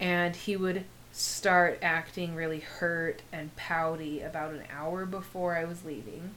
[0.00, 5.84] And he would start acting really hurt and pouty about an hour before I was
[5.84, 6.34] leaving.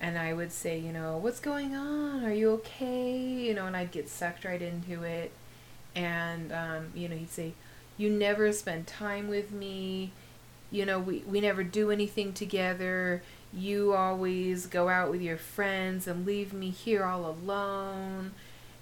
[0.00, 2.24] And I would say, you know, what's going on?
[2.24, 3.18] Are you okay?
[3.18, 5.32] You know, and I'd get sucked right into it.
[5.94, 7.54] And, um, you know, he'd say,
[7.96, 10.12] you never spend time with me.
[10.70, 13.22] You know, we, we never do anything together.
[13.52, 18.32] You always go out with your friends and leave me here all alone.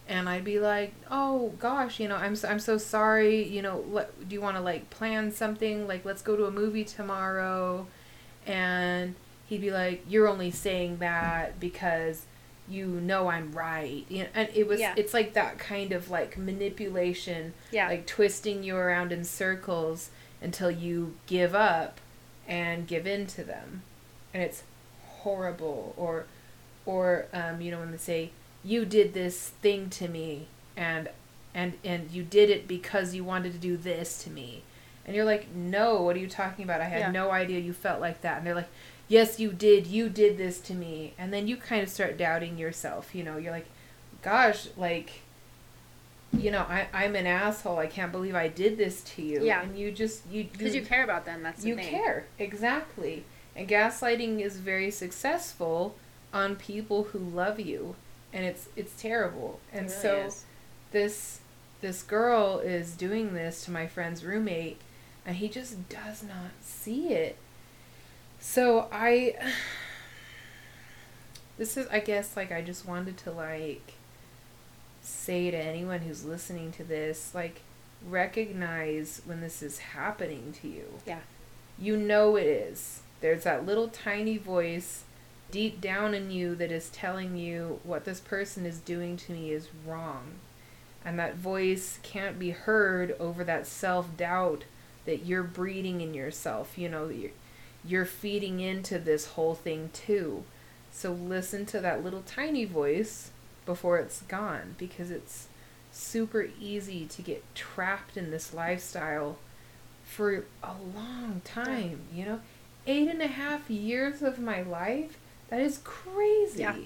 [0.09, 3.43] and I'd be like, "Oh gosh, you know, I'm so, I'm so sorry.
[3.45, 5.89] You know, let, do you want to like plan something?
[5.89, 7.87] Like, let's go to a movie tomorrow."
[8.47, 9.17] And
[9.49, 12.27] he'd be like, "You're only saying that because
[12.69, 14.95] you know I'm right." You know, and it was Yeah.
[14.97, 17.89] it's like that kind of like manipulation, Yeah.
[17.89, 22.01] like twisting you around in circles until you give up
[22.47, 23.83] and give in to them,
[24.37, 24.63] and it's
[25.23, 25.95] horrible.
[25.97, 26.27] Or,
[26.85, 28.31] or um, you know, when they say
[28.63, 30.47] you did this thing to me
[30.77, 31.09] and
[31.55, 34.63] and and you did it because you wanted to do this to me
[35.07, 37.11] and you're like no what are you talking about i had Yeah.
[37.13, 38.69] no idea you felt like that and they're like
[39.09, 42.59] yes you did you did this to me and then you kind of start doubting
[42.59, 43.69] yourself you know you're like
[44.21, 45.23] gosh like
[46.37, 49.63] you know I, i'm an asshole i can't believe i did this to you Yeah.
[49.63, 51.43] and you just you Because you care about them.
[51.43, 51.89] That's the you thing.
[51.89, 53.25] care exactly
[53.57, 55.97] and gaslighting is very successful
[56.33, 57.95] on people who love you
[58.33, 60.45] and it's it's terrible It and really so is.
[60.93, 61.41] this
[61.81, 64.81] this girl is doing this to my friend's roommate
[65.25, 67.37] and he just does not see it
[68.39, 69.35] so i
[71.59, 73.95] this is i guess like i just wanted to like
[75.03, 77.63] say to anyone who's listening to this like
[78.07, 81.21] recognize when this is happening to you Yeah.
[81.79, 85.05] you know it is there's that little tiny voice
[85.51, 89.51] deep down in you that is telling you what this person is doing to me
[89.51, 90.35] is wrong.
[91.05, 94.65] And that voice can't be heard over that self doubt
[95.05, 96.77] that you're breeding in yourself.
[96.77, 97.31] You know, you're,
[97.85, 100.45] you're feeding into this whole thing too.
[100.91, 103.31] So listen to that little tiny voice
[103.65, 105.47] before it's gone because it's
[105.93, 109.39] super easy to get trapped in this lifestyle
[110.05, 112.41] for a long time, you know?
[112.87, 115.19] Eight and a half years of my life?
[115.49, 116.61] That is crazy.
[116.61, 116.77] Yeah.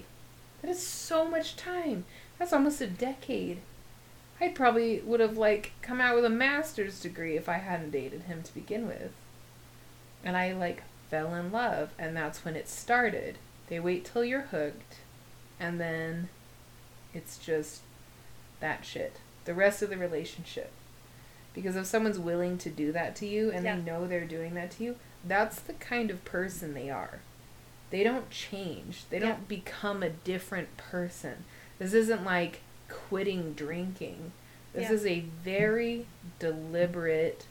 [0.61, 2.05] That is so much time.
[2.37, 3.59] That's almost a decade.
[4.39, 8.23] I probably would have like come out with a master's degree if I hadn't dated
[8.23, 9.11] him to begin with.
[10.23, 13.37] And I like fell in love and that's when it started.
[13.67, 14.95] They wait till you're hooked
[15.59, 16.29] and then
[17.13, 17.81] it's just
[18.59, 19.17] that shit.
[19.45, 20.71] The rest of the relationship.
[21.53, 23.75] Because if someone's willing to do that to you and Yeah.
[23.75, 27.19] they know they're doing that to you, that's the kind of person they are.
[27.89, 29.03] They don't change.
[29.09, 29.29] They Yeah.
[29.29, 31.45] don't become a different person.
[31.79, 34.31] This isn't like quitting drinking.
[34.73, 34.93] This Yeah.
[34.95, 36.05] is a very
[36.39, 37.45] deliberate,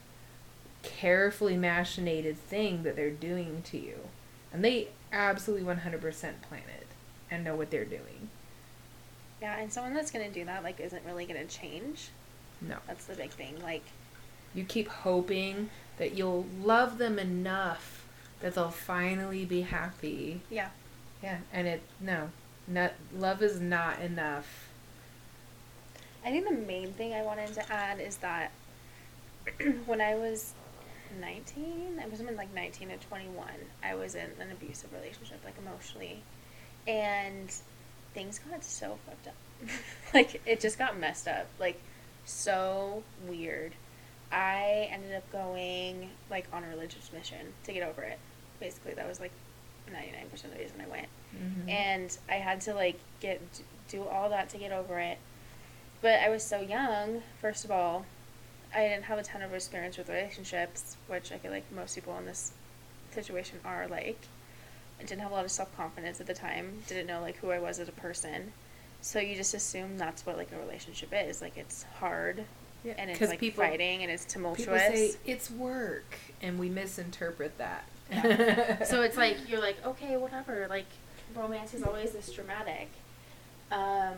[0.83, 4.09] carefully machinated thing that they're doing to you.
[4.53, 6.87] And they absolutely 100% plan it
[7.31, 8.31] and know what they're doing.
[9.43, 12.09] Yeah, and someone that's gonna do that like isn't really gonna change.
[12.61, 12.79] No.
[12.87, 13.61] That's the big thing.
[13.63, 13.83] Like,
[14.53, 18.07] You keep hoping that you'll love them enough
[18.41, 20.41] that they'll finally be happy.
[20.49, 20.71] yeah,
[21.23, 22.31] Yeah, and it no,
[22.67, 24.71] not love is not enough.
[26.25, 28.51] I think the main thing I wanted to add is that
[29.87, 30.55] when I was
[31.21, 33.47] 19, I was in like 19 to 21,
[33.85, 36.23] I was in an abusive relationship, like emotionally,
[36.89, 37.55] and
[38.15, 39.35] things got so fucked up.
[40.15, 41.79] like it just got messed up, like
[42.25, 43.75] so weird.
[44.33, 48.19] I ended up going like on a religious mission to get over it.
[48.61, 49.33] Basically, that was like
[49.91, 51.69] 99% of the reason I went Mhm.
[51.71, 53.41] and I had to like get
[53.89, 55.19] do all that to get over it.
[56.01, 57.23] But I was so young.
[57.41, 58.07] First of all,
[58.75, 62.17] I didn't have a ton of experience with relationships, which I feel like most people
[62.19, 62.53] in this
[63.13, 64.19] situation are like.
[65.01, 66.83] I didn't have a lot of self confidence at the time.
[66.87, 68.53] Didn't know like who I was as a person.
[69.01, 71.41] So you just assume that's what like a relationship is.
[71.43, 72.45] Like it's hard
[72.85, 74.67] Yeah, and it's 'cause like people- fighting and it's tumultuous.
[74.67, 77.85] People say it's work, and we misinterpret that.
[78.11, 78.83] Yeah.
[78.85, 80.87] so it's like you're like okay whatever like
[81.37, 82.89] romance is always this dramatic
[83.71, 84.17] um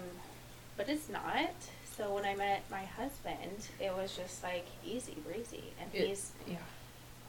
[0.79, 1.51] but it's not
[1.95, 6.31] so when i met my husband it was just like easy breezy and It- he's
[6.49, 6.57] yeah.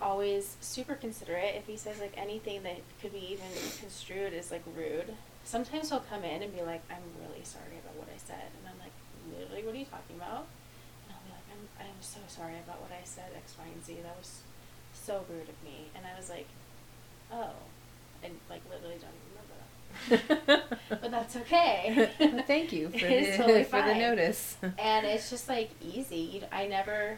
[0.01, 3.47] always super considerate if he says like anything that could be even
[3.81, 7.95] construed as like rude sometimes he'll come in and be like i'm really sorry about
[7.97, 8.93] what i said and i'm like
[9.37, 10.45] literally what are you talking about
[11.03, 13.83] and i'll be like i'm, I'm so sorry about what i said x y and
[13.85, 14.41] z that was
[14.93, 16.47] so rude of me and i was like
[17.31, 17.51] oh
[18.23, 22.09] and like literally don't even remember that but that's okay
[22.47, 24.57] Thank you for the totally for the notice.
[24.79, 26.41] and it's just like easy.
[26.51, 27.17] I never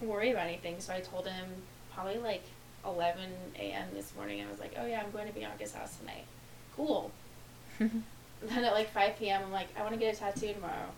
[0.00, 0.76] worry about anything.
[0.80, 1.46] So I told him
[1.94, 2.42] probably like
[2.84, 3.24] 11
[3.58, 3.88] a.m.
[3.92, 4.42] this morning.
[4.46, 6.24] I was like, oh yeah, I'm going to Bianca's house tonight.
[6.76, 7.10] Cool.
[7.78, 10.88] Then at like 5 p.m., I'm like, I want to get a tattoo tomorrow.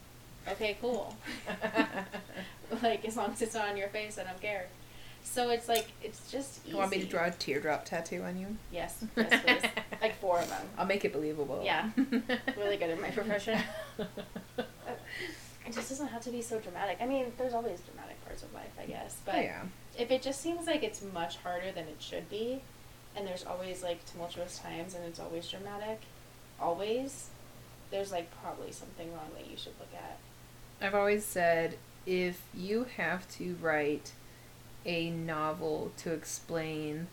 [0.48, 1.14] Okay, cool.
[2.82, 4.66] like as long as it's not on your face, I don't care.
[5.22, 6.72] So it's like it's just easy.
[6.72, 8.56] you want me to draw a teardrop tattoo on you?
[8.70, 9.70] Yes, yes, please.
[10.02, 10.66] like four of them.
[10.76, 11.62] I'll make it believable.
[11.64, 11.90] Yeah.
[12.56, 13.58] Really good in my profession.
[13.98, 16.98] it just doesn't have to be so dramatic.
[17.00, 19.62] I mean, there's always dramatic parts of life, I guess, but yeah.
[19.98, 22.62] if it just seems like it's much harder than it should be,
[23.16, 26.00] and there's always like tumultuous times and it's always dramatic,
[26.60, 27.28] always,
[27.90, 30.18] there's like probably something wrong that you should look at.
[30.80, 34.12] I've always said if you have to write
[34.86, 37.06] a novel to explain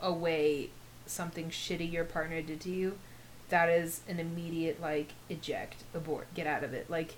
[0.00, 0.70] away
[1.06, 2.98] something shitty your partner did to you,
[3.48, 6.88] that is an immediate like eject, abort, get out of it.
[6.90, 7.14] Like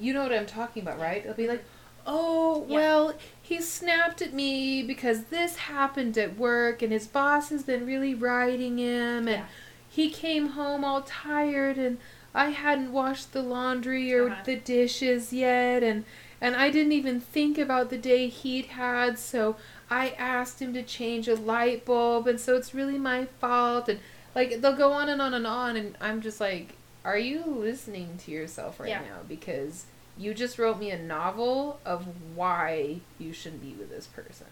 [0.00, 1.18] you know what I'm talking about, right?
[1.22, 1.62] It'll be like,
[2.06, 2.74] "Oh, Yeah.
[2.74, 7.86] well, he snapped at me because this happened at work and his boss has been
[7.86, 9.46] really riding him and Yeah.
[9.88, 11.98] he came home all tired and
[12.36, 14.42] I hadn't washed the laundry or Uh-huh.
[14.44, 16.04] the dishes yet and
[16.40, 19.56] and I didn't even think about the day he'd had so
[19.90, 24.00] I asked him to change a light bulb and so it's really my fault and
[24.34, 26.74] like they'll go on and on and on and I'm just like
[27.06, 29.00] are you listening to yourself right Yeah.
[29.00, 29.86] now because
[30.18, 34.46] you just wrote me a novel of why you shouldn't be with this person.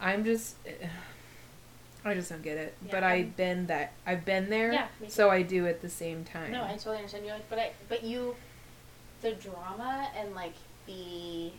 [0.00, 0.56] I'm just
[2.04, 2.74] I just don't get it.
[2.84, 4.72] Yeah, but I've been that I've been there.
[4.72, 5.08] Yeah, too.
[5.08, 6.52] so I do at the same time.
[6.52, 7.24] No, I totally understand.
[7.24, 8.34] You're like, but I, but you,
[9.20, 10.54] the drama and like
[10.86, 11.52] the,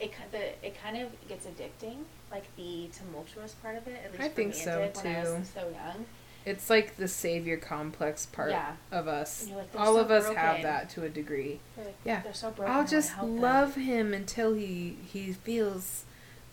[0.00, 1.98] it the it kind of gets addicting.
[2.30, 4.00] Like the tumultuous part of it.
[4.04, 5.60] At least I think so, did when I was too.
[5.60, 6.06] so young.
[6.44, 8.72] It's like the savior complex part Yeah.
[8.92, 9.48] of us.
[9.52, 11.58] Like, All so of us have that to a degree.
[11.76, 12.20] Like, Yeah.
[12.22, 12.72] they're so broken.
[12.74, 13.40] I'll just help them.
[13.40, 16.04] love him until he he feels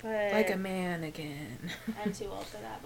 [0.02, 1.72] but like a man again.
[2.04, 2.82] I'm too old for that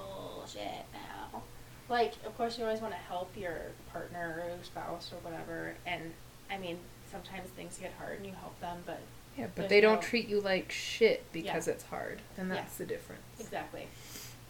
[0.54, 1.41] bullshit now.
[1.89, 3.58] Like, of course, you always want to help your
[3.91, 5.74] partner or spouse or whatever.
[5.86, 6.14] And
[6.52, 6.78] I mean,
[7.12, 9.00] sometimes things get hard and you help them, but
[9.38, 12.56] yeah, but they don't treat you like shit because it's hard, and Yeah.
[12.56, 13.22] that's the difference.
[13.39, 13.88] Exactly.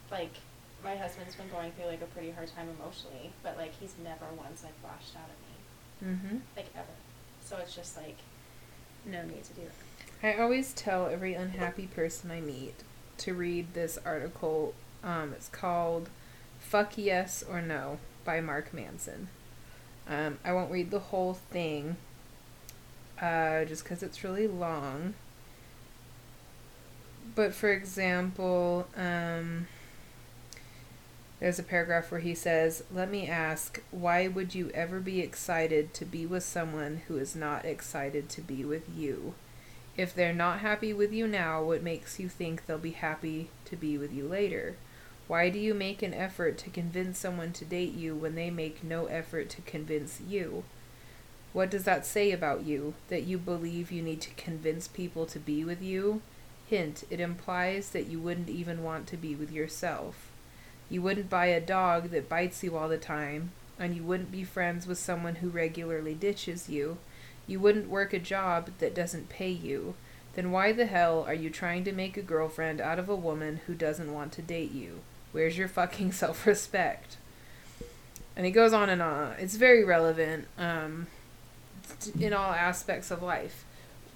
[0.10, 0.32] Like
[0.84, 4.26] my husband's been going through like a pretty hard time emotionally, but like he's never
[4.38, 6.38] once like lashed out at me, Mm-hmm.
[6.56, 6.88] like ever.
[7.44, 8.18] So it's just like
[9.06, 9.62] no need to do
[10.22, 10.38] that.
[10.38, 12.76] I always tell every unhappy person I meet
[13.20, 14.74] to read this article.
[15.04, 16.10] Um, it's called
[16.60, 19.30] "Fuck Yes or No" by Mark Manson.
[20.10, 21.98] Um, I won't read the whole thing,
[23.22, 25.16] uh, just because it's really long.
[27.36, 29.68] But for example, um,
[31.40, 35.94] there's a paragraph where he says, Let me ask, why would you ever be excited
[35.96, 39.36] to be with someone who is not excited to be with you?
[39.96, 43.76] If they're not happy with you now, what makes you think they'll be happy to
[43.76, 44.76] be with you later?
[45.28, 48.82] Why do you make an effort to convince someone to date you when they make
[48.82, 50.64] no effort to convince you?
[51.52, 52.94] What does that say about you?
[53.10, 56.22] That you believe you need to convince people to be with you?
[56.70, 60.32] Hint, it implies that you wouldn't even want to be with yourself.
[60.90, 64.46] You wouldn't buy a dog that bites you all the time, and you wouldn't be
[64.46, 67.00] friends with someone who regularly ditches you.
[67.48, 69.96] You wouldn't work a job that doesn't pay you.
[70.36, 73.60] Then why the hell are you trying to make a girlfriend out of a woman
[73.68, 75.02] who doesn't want to date you?
[75.38, 77.18] Where's your fucking self respect?
[78.36, 79.34] And he goes on and on.
[79.38, 81.06] It's very relevant um,
[82.20, 83.64] in all aspects of life.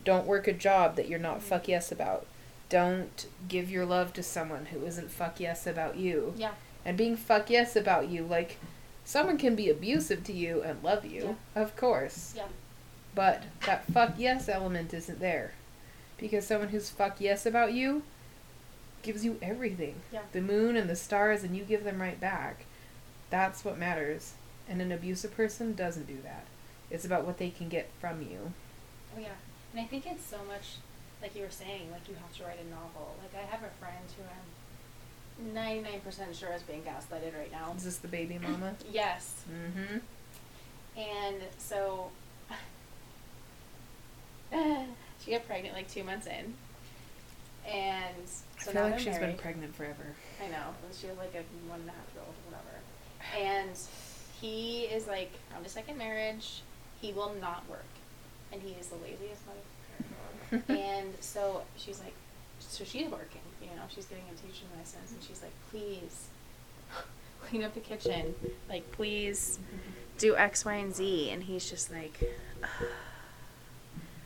[0.04, 2.26] Don't work a job that you're not fuck yes about.
[2.70, 6.34] Don't give your love to someone who isn't fuck yes about you.
[6.36, 6.54] Yeah.
[6.84, 8.58] And being fuck yes about you, like,
[9.06, 12.34] someone can be abusive to you and love you, of course.
[12.36, 12.48] Yeah.
[13.14, 15.52] But that fuck yes element isn't there.
[16.18, 18.02] Because someone who's fuck yes about you
[19.04, 19.95] gives you everything.
[20.12, 20.22] Yeah.
[20.32, 22.66] The moon and the stars, and you give them right back.
[23.30, 24.34] That's what matters.
[24.68, 26.45] And an abusive person doesn't do that.
[26.89, 28.54] It's about what they can get from you.
[29.16, 29.36] Oh yeah,
[29.72, 30.78] and I think it's so much,
[31.22, 33.16] like you were saying, like you have to write a novel.
[33.22, 37.52] Like I have a friend who I'm ninety nine percent sure is being gaslighted right
[37.52, 37.74] now.
[37.76, 38.76] Is this the baby mama?
[38.91, 39.97] Yes, mm-hmm.
[40.99, 42.12] and so
[45.24, 46.54] she got pregnant like two months in,
[47.68, 50.16] and I so feel now like she's been pregnant forever.
[50.43, 50.76] I know.
[50.99, 52.78] She was like a one and a half year old or whatever.
[53.39, 53.78] And
[54.39, 56.62] he is like on his second marriage.
[56.99, 57.86] He will not work.
[58.51, 60.70] And he is the laziest motherfucker.
[60.70, 62.14] and so she's like,
[62.59, 65.12] so she's working, you know, she's getting a teaching license.
[65.12, 66.28] And she's like, please
[67.47, 68.36] clean up the kitchen.
[68.70, 69.59] Like, please
[70.18, 71.30] do X, Y, and Z.
[71.32, 72.20] And he's just like,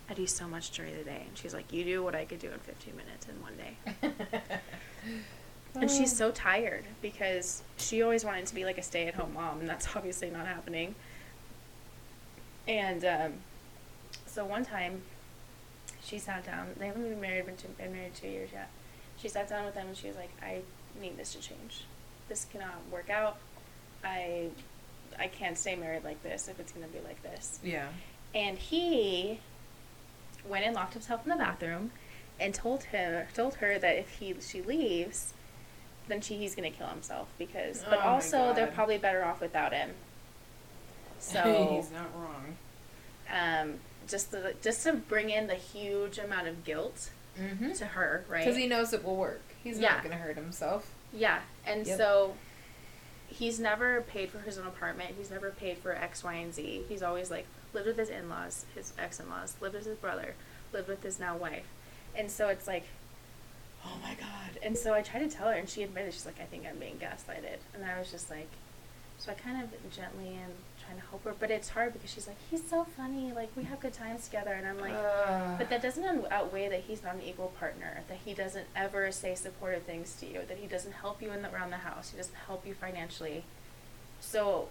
[0.09, 1.23] I do so much during the day.
[1.27, 4.13] And she's like, you do what I could do in 15 minutes in one day.
[5.75, 9.33] And she's so tired because she always wanted to be like a stay at home
[9.33, 10.95] mom, and that's obviously not happening.
[12.67, 13.33] And um,
[14.25, 15.01] so one time,
[16.03, 16.69] she sat down.
[16.77, 18.69] They haven't been married, been, two, been married two years yet.
[19.17, 20.61] She sat down with them and she was like, "I
[20.99, 21.85] need this to change.
[22.29, 23.37] This cannot work out.
[24.03, 24.49] I,
[25.19, 27.87] I can't stay married like this if it's gonna be like this." yeah.
[28.33, 29.39] And he
[30.47, 31.91] went and locked himself in the bathroom
[32.39, 35.33] and told her told her that if he she leaves,
[36.07, 39.73] then she he's gonna kill himself because but Oh also they're probably better off without
[39.73, 39.91] him.
[41.19, 42.55] So he's not wrong.
[43.31, 43.75] um
[44.07, 47.09] just to, just to bring in the huge amount of guilt
[47.41, 47.73] Mm-hmm.
[47.73, 48.45] to her, right?
[48.45, 49.41] Because he knows it will work.
[49.61, 49.95] He's Yeah.
[49.95, 50.89] not going to hurt himself.
[51.11, 51.97] Yeah, and Yep.
[51.97, 52.33] so
[53.27, 55.15] he's never paid for his own apartment.
[55.17, 56.85] He's never paid for X, Y, and Z.
[56.87, 59.97] He's always like lived with his in laws, his ex in laws, lived with his
[59.97, 60.33] brother,
[60.73, 61.67] lived with his now wife.
[62.17, 62.85] And so it's like,
[63.85, 64.57] oh my God.
[64.63, 66.79] And so I tried to tell her, and she admitted, she's like, I think I'm
[66.79, 67.59] being gaslighted.
[67.73, 68.47] And I was just like,
[69.17, 70.51] so I kind of gently am
[70.83, 73.31] trying to help her, but it's hard because she's like, he's so funny.
[73.33, 74.51] Like, we have good times together.
[74.53, 78.01] And I'm like, Uh, but that doesn't outweigh that he's not an equal partner.
[78.07, 80.41] That he doesn't ever say supportive things to you.
[80.47, 82.11] That he doesn't help you in the, around the house.
[82.11, 83.43] He doesn't help you financially.
[84.19, 84.67] So,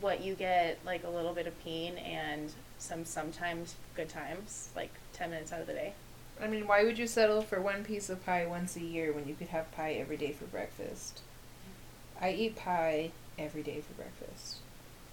[0.00, 4.90] what you get like a little bit of pain and some sometimes good times, like
[5.12, 5.94] ten minutes out of the day.
[6.40, 9.26] I mean, why would you settle for one piece of pie once a year when
[9.26, 11.20] you could have pie every day for breakfast?
[12.20, 14.58] I eat pie every day for breakfast.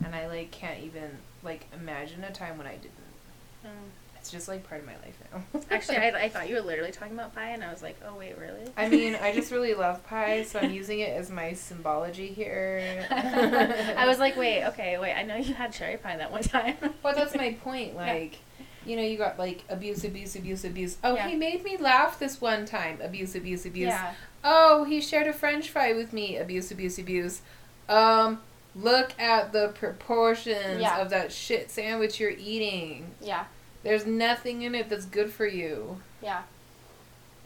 [0.04, 2.92] And I like can't even like imagine a time when I didn't.
[3.66, 3.90] Mm.
[4.26, 5.62] It's just like part of my life now.
[5.70, 8.16] Actually, I, I thought you were literally talking about pie, and I was like, oh
[8.18, 8.64] wait, really?
[8.76, 13.06] I mean, I just really love pie, so I'm using it as my symbology here.
[13.12, 15.14] I was like, wait, okay, wait.
[15.14, 16.76] I know you had cherry pie that one time.
[17.04, 17.96] But that's my point.
[17.96, 18.38] Like,
[18.84, 20.98] you know, you got like abuse, abuse, abuse, abuse.
[21.04, 21.28] Oh, Yeah.
[21.28, 22.98] he made me laugh this one time.
[23.04, 23.90] Abuse, abuse, abuse.
[23.90, 24.16] Yeah.
[24.44, 26.38] Oh, he shared a French fry with me.
[26.38, 27.44] Abuse, abuse, abuse.
[27.88, 28.42] Um,
[28.74, 30.98] look at the proportions Yeah.
[31.00, 33.12] of that shit sandwich you're eating.
[33.22, 33.46] Yeah.
[33.86, 36.02] There's nothing in it that's good for you.
[36.22, 36.42] Yeah.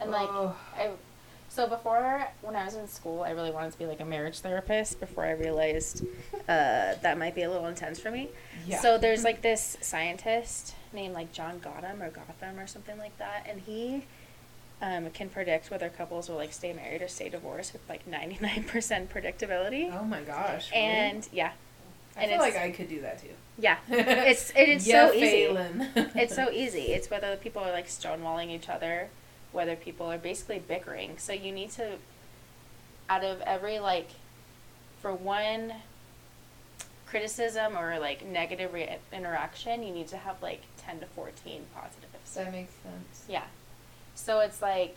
[0.00, 0.28] And like.
[0.76, 0.90] I
[1.50, 4.38] so before when I was in school, I really wanted to be like a marriage
[4.38, 5.00] therapist.
[5.00, 6.04] Before I realized
[6.48, 8.28] uh, that might be a little intense for me.
[8.66, 8.80] Yeah.
[8.80, 13.46] So there's like this scientist named like John Gotham or Gotham or something like that,
[13.50, 14.04] and he
[14.80, 19.08] um, can predict whether couples will like stay married or stay divorced with like 99%
[19.08, 19.92] predictability.
[19.92, 20.70] oh my gosh.
[20.70, 20.82] really?
[20.84, 21.50] And yeah,
[22.16, 23.28] I and feel like I could do that too.
[23.58, 25.46] yeah, it's it is Yeah, so easy.
[25.46, 25.88] Phelan.
[26.16, 26.92] it's so easy.
[26.92, 29.08] It's whether people are like stonewalling each other,
[29.52, 31.18] whether people are basically bickering.
[31.18, 31.92] So you need to,
[33.08, 34.08] out of every like,
[35.00, 35.74] for one
[37.06, 42.34] criticism or like negative re- interaction, you need to have like 10 to 14 positives.
[42.34, 43.24] that makes sense.
[43.28, 43.44] Yeah.
[44.14, 44.96] So it's like,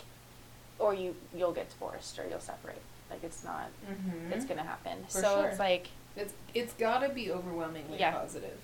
[0.80, 2.82] or you, you'll get divorced or you'll separate.
[3.10, 4.34] Like it's not, Mm-hmm.
[4.34, 5.04] it's going to happen.
[5.08, 5.48] For so sure.
[5.50, 8.12] it's like, It's it's gotta be overwhelmingly Yeah.
[8.12, 8.58] positive.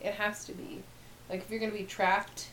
[0.00, 0.82] It has to be.
[1.28, 2.48] Like if you're gonna be trapped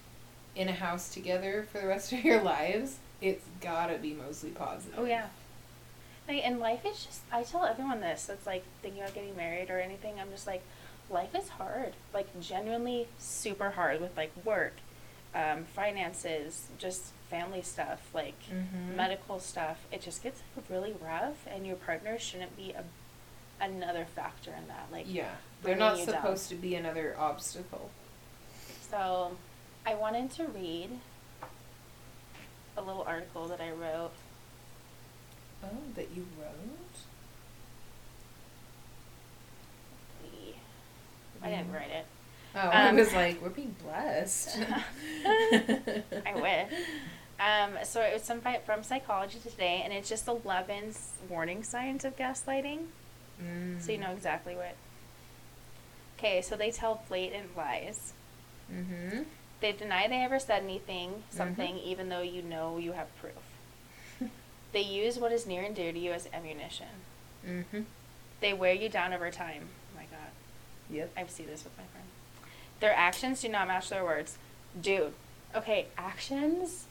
[0.56, 4.98] in a house together for the rest of your lives, it's gotta be mostly positive.
[5.00, 5.28] Oh yeah.
[6.28, 9.70] Like, and life is just I tell everyone this that's like thinking about getting married
[9.70, 10.62] or anything, I'm just like,
[11.10, 11.94] life is hard.
[12.14, 14.74] Like genuinely super hard with like work,
[15.34, 18.96] um, finances, just family stuff, like Mhm.
[18.96, 19.80] medical stuff.
[19.92, 22.84] It just gets really rough and your partner shouldn't be a
[23.62, 24.88] another factor in that.
[24.92, 25.32] Like Yeah.
[25.64, 26.16] They're not you down.
[26.16, 27.90] supposed to be another obstacle.
[28.90, 29.36] So,
[29.86, 31.00] I wanted to read
[32.78, 34.12] a little article that I wrote.
[35.64, 36.54] Oh, that you wrote?
[41.42, 41.76] I didn't Mm.
[41.76, 42.06] write it.
[42.56, 44.58] Oh, I Um, was like, we're being blessed.
[45.26, 46.80] I wish.
[47.40, 52.04] Um, so it was some from Psychology Today, and it's just 11 s- warning signs
[52.04, 52.88] of gaslighting,
[53.42, 53.82] Mm.
[53.82, 54.76] so you know exactly what.
[56.18, 58.14] Okay, so they tell blatant lies.
[58.74, 59.24] Mm-hmm.
[59.60, 63.34] They deny they ever said anything, something, even though you know you have proof.
[64.74, 66.88] They use what is near and dear to you as ammunition.
[67.48, 67.82] Mm-hmm.
[68.42, 69.70] They wear you down over time.
[69.70, 70.32] Oh my god.
[70.90, 71.12] Yep.
[71.16, 72.08] I see this with my friend.
[72.80, 74.38] Their actions do not match their words.
[74.80, 75.14] Dude,
[75.56, 76.86] okay, actions,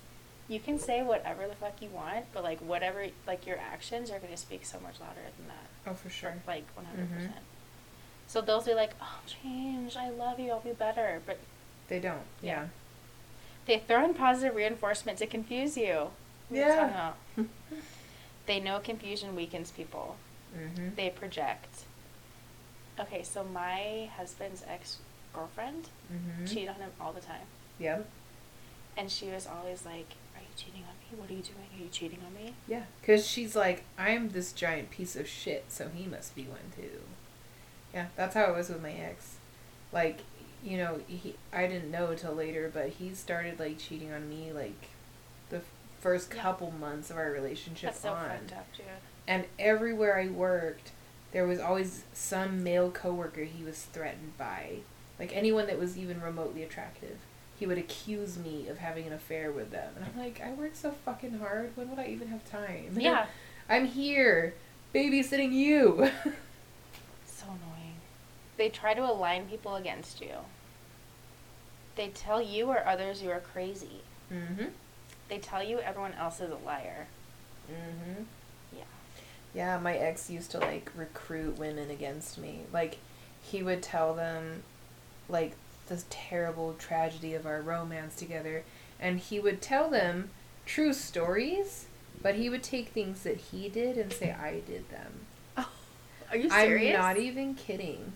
[0.49, 4.19] you can say whatever the fuck you want, but like whatever, like your actions are
[4.19, 5.69] going to speak so much louder than that.
[5.87, 6.35] Oh, for sure.
[6.47, 7.09] Like 100%.
[7.19, 7.31] Mhm.
[8.27, 11.23] So they'll be like, oh, change, I love you, I'll be better.
[11.25, 11.39] But
[11.89, 12.23] They don't.
[12.43, 12.63] Yeah.
[12.63, 12.67] Yeah.
[13.67, 16.11] they throw in positive reinforcement to confuse you.
[16.49, 16.95] What are you talking
[17.37, 17.45] Yeah.
[18.47, 20.17] They know confusion weakens people.
[20.57, 20.95] mm-hmm.
[20.97, 21.85] They project.
[22.99, 24.99] Okay, so my husband's ex
[25.33, 26.45] girlfriend Mm-hmm.
[26.47, 27.47] cheated on him all the time.
[27.81, 28.07] Yep.
[28.97, 30.09] And she was always like,
[30.57, 31.21] cheating on me?
[31.21, 31.67] What are you doing?
[31.79, 32.55] Are you cheating on me?
[32.67, 36.73] Yeah, because she's like, I'm this giant piece of shit, so he must be one
[36.77, 37.01] too.
[37.95, 39.37] Yeah, that's how it was with my ex.
[39.93, 40.21] Like,
[40.63, 44.53] you know, he I didn't know till later, but he started like cheating on me
[44.53, 44.89] like
[45.51, 45.61] the
[46.01, 46.43] first Yeah.
[46.43, 48.29] couple months of our relationship That's so on.
[48.29, 48.87] fucked up, dude.
[49.29, 50.93] And everywhere I worked,
[51.33, 54.79] there was always some male coworker he was threatened by
[55.19, 57.19] like anyone that was even remotely attractive.
[57.59, 59.93] He would accuse me of having an affair with them.
[59.97, 61.73] And I'm like, I work so fucking hard.
[61.75, 62.97] When would I even have time?
[62.99, 63.27] Yeah.
[63.69, 64.55] I'm here
[64.95, 66.11] babysitting you.
[67.27, 67.95] So annoying.
[68.57, 70.33] They try to align people against you.
[71.97, 74.01] They tell you or others you are crazy.
[74.33, 74.67] mm-hmm.
[75.29, 77.09] They tell you everyone else is a liar.
[77.71, 78.23] Mm-hmm.
[78.77, 78.85] Yeah.
[79.55, 82.61] Yeah, my ex used to like recruit women against me.
[82.73, 82.99] Like
[83.43, 84.63] he would tell them
[85.29, 85.53] like
[85.87, 88.65] this terrible tragedy of our romance together
[89.01, 90.31] and he would tell them
[90.65, 91.87] true stories,
[92.23, 95.27] but he would take things that he did and say I did them.
[95.57, 95.69] Oh,
[96.31, 96.97] Are you serious?
[96.97, 98.13] I'm not even kidding.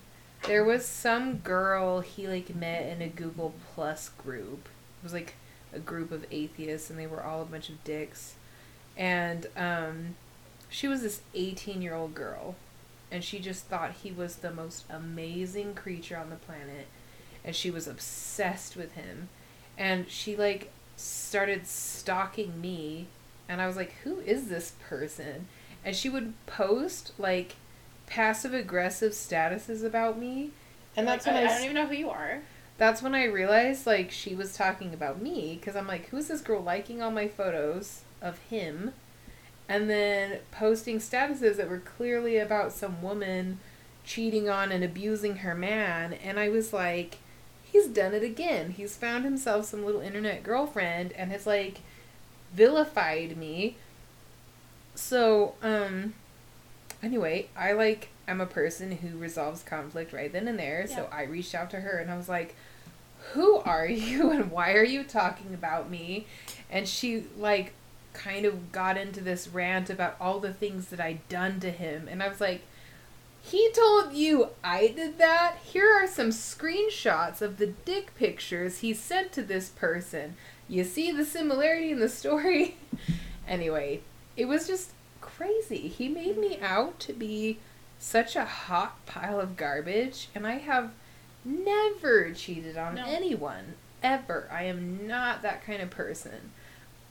[0.46, 4.68] There was some girl he like met in a Google Plus group.
[5.00, 5.34] It was like
[5.72, 8.34] a group of atheists and they were all a bunch of dicks.
[8.96, 10.16] And um
[10.70, 12.54] she was this 18-year-old girl
[13.10, 16.86] and she just thought he was the most amazing creature on the planet
[17.44, 19.28] and she was obsessed with him.
[19.78, 23.08] And she like started stalking me
[23.48, 25.48] and I was like, "Who is this person?"
[25.84, 27.56] And she would post like
[28.06, 30.52] passive aggressive statuses about me.
[30.96, 32.42] And that's Like, when I, I, I don't even know who you are.
[32.78, 36.40] that's when I realized like she was talking about me because I'm like, who's this
[36.40, 38.94] girl liking all my photos of him,
[39.68, 43.60] and then posting statuses that were clearly about some woman
[44.04, 47.18] cheating on and abusing her man, and I was like,
[47.70, 48.70] he's done it again.
[48.70, 51.78] He's found himself some little internet girlfriend and has like
[52.52, 53.76] vilified me.
[54.94, 56.14] So, um,
[57.02, 60.86] anyway, I like I'm a person who resolves conflict right then and there.
[60.86, 62.54] So I reached out to her and I was like,
[63.32, 66.26] "Who are you and why are you talking about me?"
[66.70, 67.72] And she like
[68.12, 72.08] kind of got into this rant about all the things that I'd done to him
[72.10, 72.62] and I was like,
[73.42, 75.56] "He told you I did that?
[75.64, 80.36] Here are some screenshots of the dick pictures he sent to this person.
[80.68, 82.76] You see the similarity in the story?"
[83.48, 84.00] anyway,
[84.36, 85.88] it was just crazy.
[85.88, 87.58] He made me out to be
[87.98, 90.92] such a hot pile of garbage, and I have
[91.44, 93.04] never cheated on No.
[93.06, 94.48] anyone ever.
[94.50, 96.52] I am not that kind of person.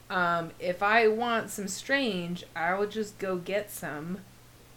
[0.10, 4.20] Um, if I want some strange, I will just go get some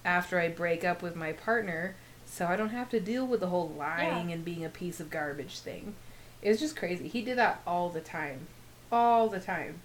[0.05, 1.95] after I break up with my partner,
[2.25, 5.11] so I don't have to deal with the whole lying and being a piece of
[5.11, 5.95] garbage thing.
[6.41, 7.09] It was just crazy.
[7.09, 8.47] He did that all the time,
[8.91, 9.81] all the time.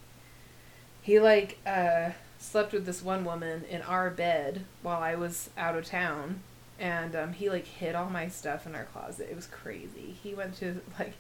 [1.02, 5.76] He like uh, slept with this one woman in our bed while I was out
[5.78, 6.42] of town,
[6.80, 9.28] and um, he like hid all my stuff in our closet.
[9.30, 10.16] It was crazy.
[10.22, 11.14] He went to like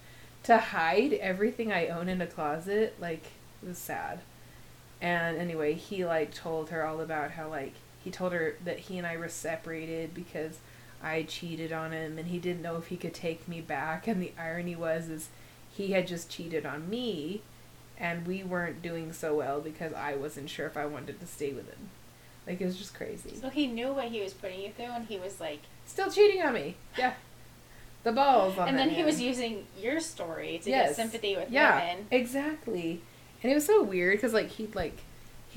[0.44, 2.96] to hide everything I own in a closet.
[3.00, 3.26] Like
[3.62, 4.20] it was sad.
[5.00, 7.74] And anyway, he like told her all about how like
[8.04, 10.60] he told her that he and I were separated because
[11.04, 14.22] I cheated on him and he didn't know if he could take me back and
[14.22, 15.30] the irony was is
[15.72, 17.42] he had just cheated on me
[18.00, 21.52] and we weren't doing so well because I wasn't sure if I wanted to stay
[21.52, 21.90] with him.
[22.48, 23.36] Like it was just crazy.
[23.42, 26.42] So he knew what he was putting you through, and he was like, Still cheating
[26.42, 26.76] on me.
[26.98, 27.14] Yeah.
[28.04, 29.06] The balls on and then he man.
[29.06, 30.90] was using your story to Yes.
[30.90, 32.06] get sympathy with yeah, women.
[32.10, 33.02] exactly.
[33.44, 35.00] And it was so weird because like he'd like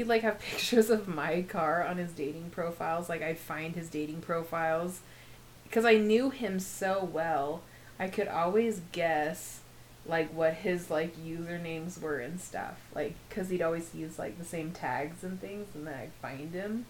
[0.00, 3.08] he'd like have pictures of my car on his dating profiles.
[3.08, 5.00] Like I'd find his dating profiles
[5.64, 7.60] because I knew him so well.
[7.98, 9.60] I could always guess
[10.06, 12.80] like what his like usernames were and stuff.
[12.94, 16.54] Like because he'd always use like the same tags and things, and then I'd find
[16.54, 16.86] him.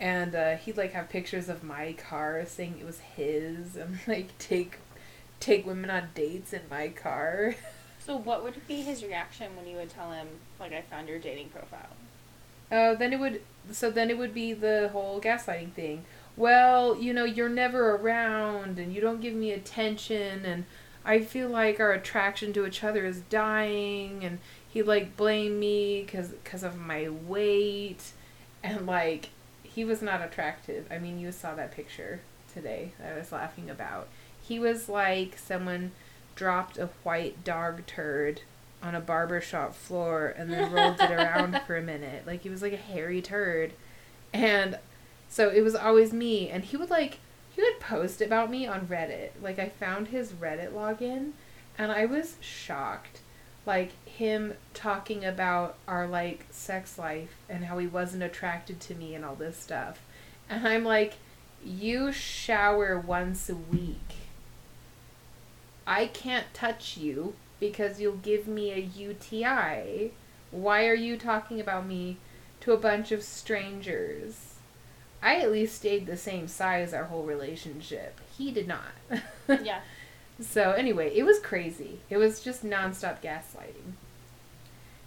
[0.00, 4.36] And uh, he'd like have pictures of my car saying it was his, and like
[4.38, 4.78] take
[5.40, 7.54] take women on dates in my car.
[8.08, 10.28] So what would be his reaction when you would tell him,
[10.58, 11.90] like, I found your dating profile?
[12.70, 13.40] Uh, then it would
[13.70, 16.04] so then it would be the whole gaslighting thing.
[16.36, 20.64] Well, you know, you're never around and you don't give me attention and
[21.04, 24.38] I feel like our attraction to each other is dying and
[24.68, 28.12] he like blamed me cuz cuz of my weight
[28.62, 29.30] and like
[29.62, 30.86] he was not attractive.
[30.90, 32.20] I mean, you saw that picture
[32.52, 34.08] today that I was laughing about.
[34.40, 35.92] He was like someone
[36.34, 38.42] dropped a white dog turd
[38.82, 42.26] on a barber shop floor and then rolled it around for a minute.
[42.26, 43.72] Like he was like a hairy turd.
[44.32, 44.78] And
[45.28, 47.18] so it was always me and he would like
[47.54, 49.30] he would post about me on Reddit.
[49.42, 51.32] Like I found his Reddit login
[51.76, 53.20] and I was shocked.
[53.66, 59.14] Like him talking about our like sex life and how he wasn't attracted to me
[59.14, 60.00] and all this stuff.
[60.48, 61.14] And I'm like,
[61.64, 64.14] you shower once a week.
[65.86, 70.12] I can't touch you because you'll give me a UTI.
[70.50, 72.16] Why are you talking about me
[72.60, 74.54] to a bunch of strangers?
[75.22, 78.20] I at least stayed the same size our whole relationship.
[78.36, 78.92] He did not.
[79.64, 79.80] Yeah.
[80.40, 82.00] So anyway, it was crazy.
[82.10, 83.94] It was just nonstop gaslighting.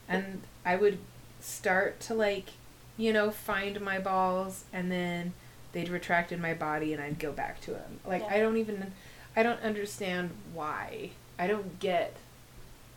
[0.10, 0.98] And I would
[1.40, 2.50] start to like,
[2.98, 5.34] you know, find my balls and then
[5.72, 8.00] they'd retract in my body and I'd go back to him.
[8.06, 8.34] Like Yeah.
[8.36, 8.94] I don't even
[9.36, 11.12] I don't understand why.
[11.40, 12.16] I don't get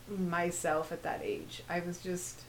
[0.07, 1.63] myself at that age.
[1.69, 2.41] I was just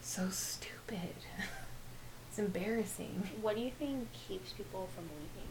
[0.00, 1.14] so stupid.
[2.28, 3.28] it's embarrassing.
[3.40, 5.48] What do you think keeps people from leaving?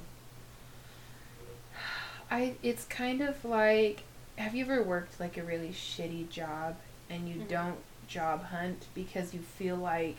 [2.32, 4.04] I it's kind of like
[4.38, 6.76] have you ever worked like a really shitty job
[7.10, 7.48] and you Mhm.
[7.50, 7.78] don't
[8.08, 10.18] job hunt because you feel like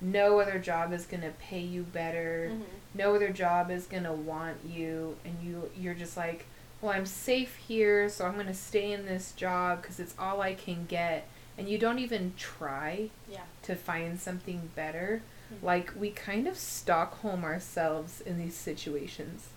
[0.00, 2.50] no other job is going to pay you better.
[2.52, 2.62] Mm-hmm.
[2.94, 6.44] No other job is going to want you and you you're just like,
[6.80, 10.40] "Well, I'm safe here, so I'm going to stay in this job cuz it's all
[10.40, 11.26] I can get."
[11.58, 13.44] And you don't even try Yeah.
[13.62, 15.22] to find something better.
[15.50, 15.62] Mhm.
[15.62, 19.48] Like we kind of Stockholm ourselves in these situations.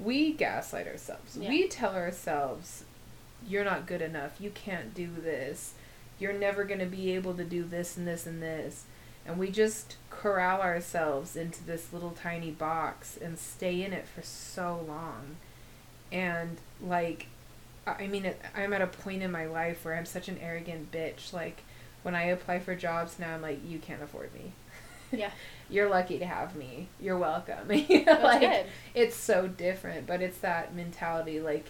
[0.00, 1.36] We gaslight ourselves.
[1.36, 1.48] Yeah.
[1.48, 2.84] We tell ourselves,
[3.46, 4.40] "You're not good enough.
[4.40, 5.74] You can't do this.
[6.18, 8.84] You're never going to be able to do this and this and this."
[9.26, 14.22] And we just corral ourselves into this little tiny box and stay in it for
[14.22, 15.36] so long.
[16.14, 17.26] And like
[17.86, 20.90] I I mean, I'm at a point in my life where I'm such an arrogant
[20.90, 21.34] bitch.
[21.34, 21.62] Like,
[22.02, 24.52] when I apply for jobs now, I'm like, you can't afford me.
[25.12, 25.30] Yeah.
[25.70, 26.88] You're lucky to have me.
[27.00, 27.70] You're welcome.
[27.70, 28.66] You know, like, good.
[28.94, 31.40] it's so different, but it's that mentality.
[31.40, 31.66] Like,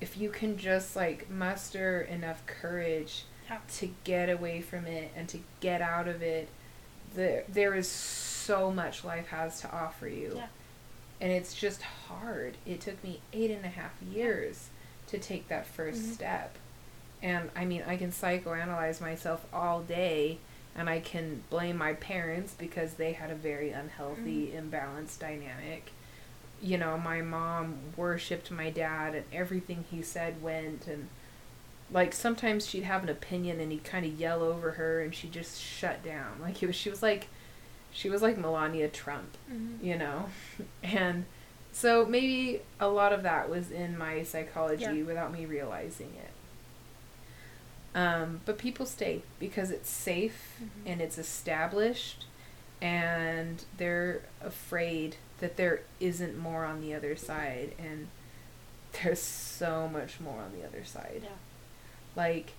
[0.00, 3.58] if you can just, like, muster enough courage Yeah.
[3.78, 6.48] to get away from it and to get out of it,
[7.14, 10.34] there, there is so much life has to offer you.
[10.36, 10.46] Yeah.
[11.20, 12.56] And it's just hard.
[12.66, 14.68] It took me eight and a half years
[15.08, 16.14] to take that 1st Mhm.
[16.14, 16.56] step.
[17.22, 20.38] And I mean, I can psychoanalyze myself all day
[20.74, 25.90] and I can blame my parents because they had a very unhealthy, imbalanced dynamic.
[26.60, 31.08] You know, my mom worshipped my dad and everything he said went and
[31.90, 35.28] like sometimes she'd have an opinion and he'd kind of yell over her and she
[35.28, 36.38] just shut down.
[36.42, 37.28] Like it was she was like
[37.96, 39.84] she was like Melania Trump Mm-hmm.
[39.86, 40.26] you know
[40.82, 41.24] and
[41.72, 45.02] so maybe a lot of that was in my psychology Yeah.
[45.02, 46.30] without me realizing it
[47.98, 50.68] um, but people stay because it's safe Mhm.
[50.92, 52.26] and it's established
[52.82, 58.08] and they're afraid that there isn't more on the other side and
[59.02, 61.30] there's so much more on the other side Yeah.
[62.14, 62.52] like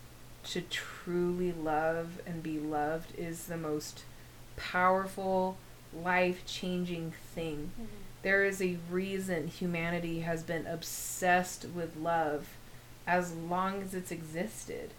[0.46, 4.04] to truly love and be loved is the most
[4.58, 5.56] powerful
[5.94, 7.86] life-changing thing Mm-hmm.
[8.24, 12.48] there is a reason humanity has been obsessed with love
[13.06, 14.92] as long as it's existed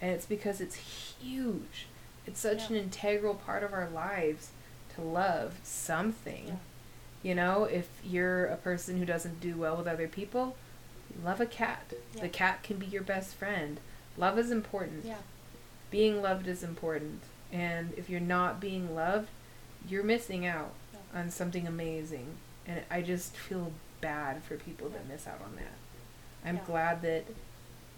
[0.00, 1.86] and it's because it's huge
[2.26, 2.76] it's such Yeah.
[2.76, 4.50] an integral part of our lives
[4.94, 6.54] to love something Yeah.
[7.22, 10.56] you know if you're a person who doesn't do well with other people
[11.24, 12.22] love a cat Yeah.
[12.22, 13.80] the cat can be your best friend
[14.16, 15.16] love is important Yeah.
[15.90, 19.28] being loved is important and if you're not being loved
[19.88, 21.20] you're missing out Yeah.
[21.20, 22.36] on something amazing.
[22.66, 25.76] And i just feel bad for people that miss out on that.
[26.48, 26.62] I'm Yeah.
[26.66, 27.24] glad that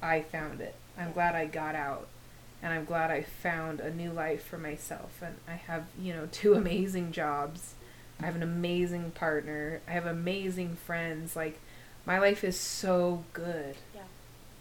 [0.02, 0.74] i found it.
[0.98, 1.12] I'm Yeah.
[1.14, 2.08] glad i got out.
[2.62, 5.22] And i'm glad i found a new life for myself.
[5.22, 7.74] And i have you know two amazing jobs.
[8.20, 9.80] I have an amazing partner.
[9.86, 11.36] I have amazing friends.
[11.36, 11.58] Like
[12.04, 13.76] my life is so good.
[13.94, 14.02] Yeah.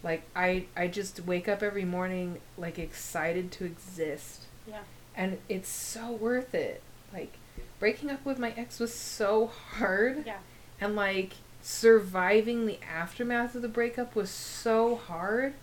[0.03, 4.81] like i i just wake up every morning like excited to exist Yeah.
[5.15, 6.81] and it's so worth it.
[7.13, 7.37] Like
[7.79, 10.25] breaking up with my ex was so hard.
[10.25, 10.37] Yeah.
[10.79, 15.53] and like surviving the aftermath of the breakup was so hard.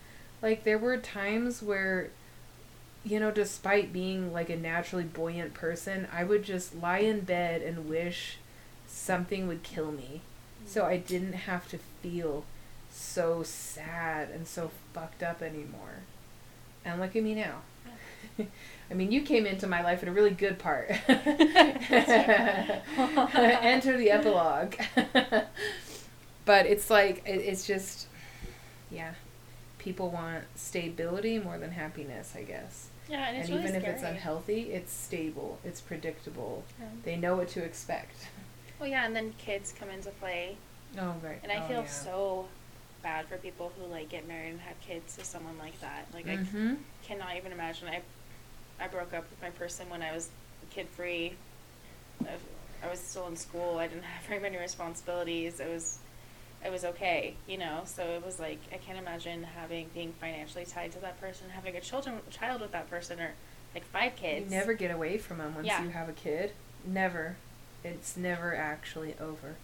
[0.43, 2.11] Like there were times where
[3.05, 7.61] you know despite being like a naturally buoyant person i would just lie in bed
[7.61, 8.39] and wish
[8.87, 10.21] something would kill me.
[10.65, 10.69] Mm.
[10.69, 12.45] So i didn't have to feel
[12.91, 16.05] so sad and so fucked up anymore.
[16.85, 17.63] And look at me now
[18.91, 20.91] I mean, you came into my life at a really good part.
[23.35, 24.75] Enter the epilogue.
[26.45, 28.07] but it's like, it, it's just,
[28.91, 29.15] yeah.
[29.79, 32.89] People want stability more than happiness, I guess.
[33.09, 33.85] Yeah, and And, really even scary.
[33.85, 36.65] if it's unhealthy, it's stable, it's predictable.
[36.81, 36.87] Yeah.
[37.05, 38.17] They know what to expect.
[38.81, 40.57] Well, yeah, and then kids come into play,
[40.99, 41.39] Oh, right.
[41.43, 41.87] and I Oh, feel yeah.
[41.87, 42.49] so
[43.03, 46.07] bad for people who like get married and have kids to someone like that.
[46.15, 46.77] Like Mhm.
[46.77, 47.89] I cannot even imagine.
[47.89, 48.01] I
[48.81, 50.29] I broke up with my person when I was
[50.71, 51.35] kid free.
[52.83, 53.79] I, was still in school.
[53.79, 55.61] I didn't have very many responsibilities.
[55.61, 55.99] It was
[56.65, 57.83] it was okay, you know.
[57.85, 61.77] So it was like I can't imagine having being financially tied to that person, having
[61.77, 63.33] a children child with that person, or
[63.75, 64.51] like five kids.
[64.53, 65.83] You never get away from them once Yeah.
[65.83, 66.53] you have a kid.
[66.85, 67.37] Never.
[67.83, 69.57] It's never actually over.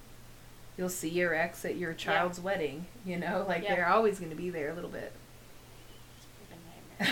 [0.77, 2.87] you'll see your ex at your child's wedding.
[3.05, 3.75] You know, like Yeah.
[3.75, 5.13] they're always going to be there a little bit.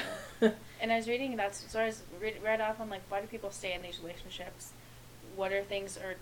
[0.81, 0.91] It's a nightmare.
[0.91, 3.27] and I was reading that, so I was read, read off on like why do
[3.27, 4.73] people stay in these relationships?
[5.37, 6.15] What are things or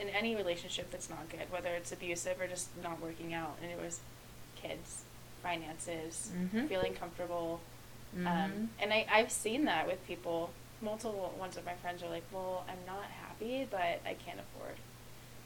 [0.00, 3.56] in any relationship that's not good, whether it's abusive or just not working out?
[3.62, 4.00] And it was
[4.56, 5.02] kids,
[5.42, 6.68] finances, Mhm.
[6.68, 7.60] feeling comfortable.
[8.16, 8.26] Mhm.
[8.26, 10.50] Um, and I, I've seen that with people.
[10.80, 14.76] Multiple ones of my friends are like, well, I'm not happy, but I can't afford.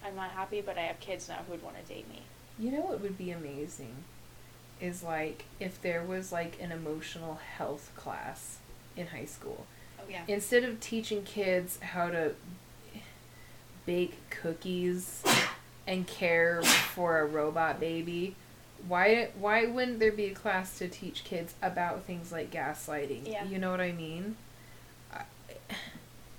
[0.04, 2.22] I'm not happy, but I have kids now who would want to date me.
[2.58, 4.04] You know what would be amazing
[4.80, 8.58] is like if there was like an emotional health class
[8.96, 9.66] in high school.
[10.00, 10.22] Oh yeah.
[10.28, 12.34] Instead of teaching kids how to
[13.86, 15.22] bake cookies
[15.86, 18.34] and care for a robot baby,
[18.86, 23.26] why why wouldn't there be a class to teach kids about things like gaslighting?
[23.28, 23.44] Yeah.
[23.44, 24.36] You know what I mean?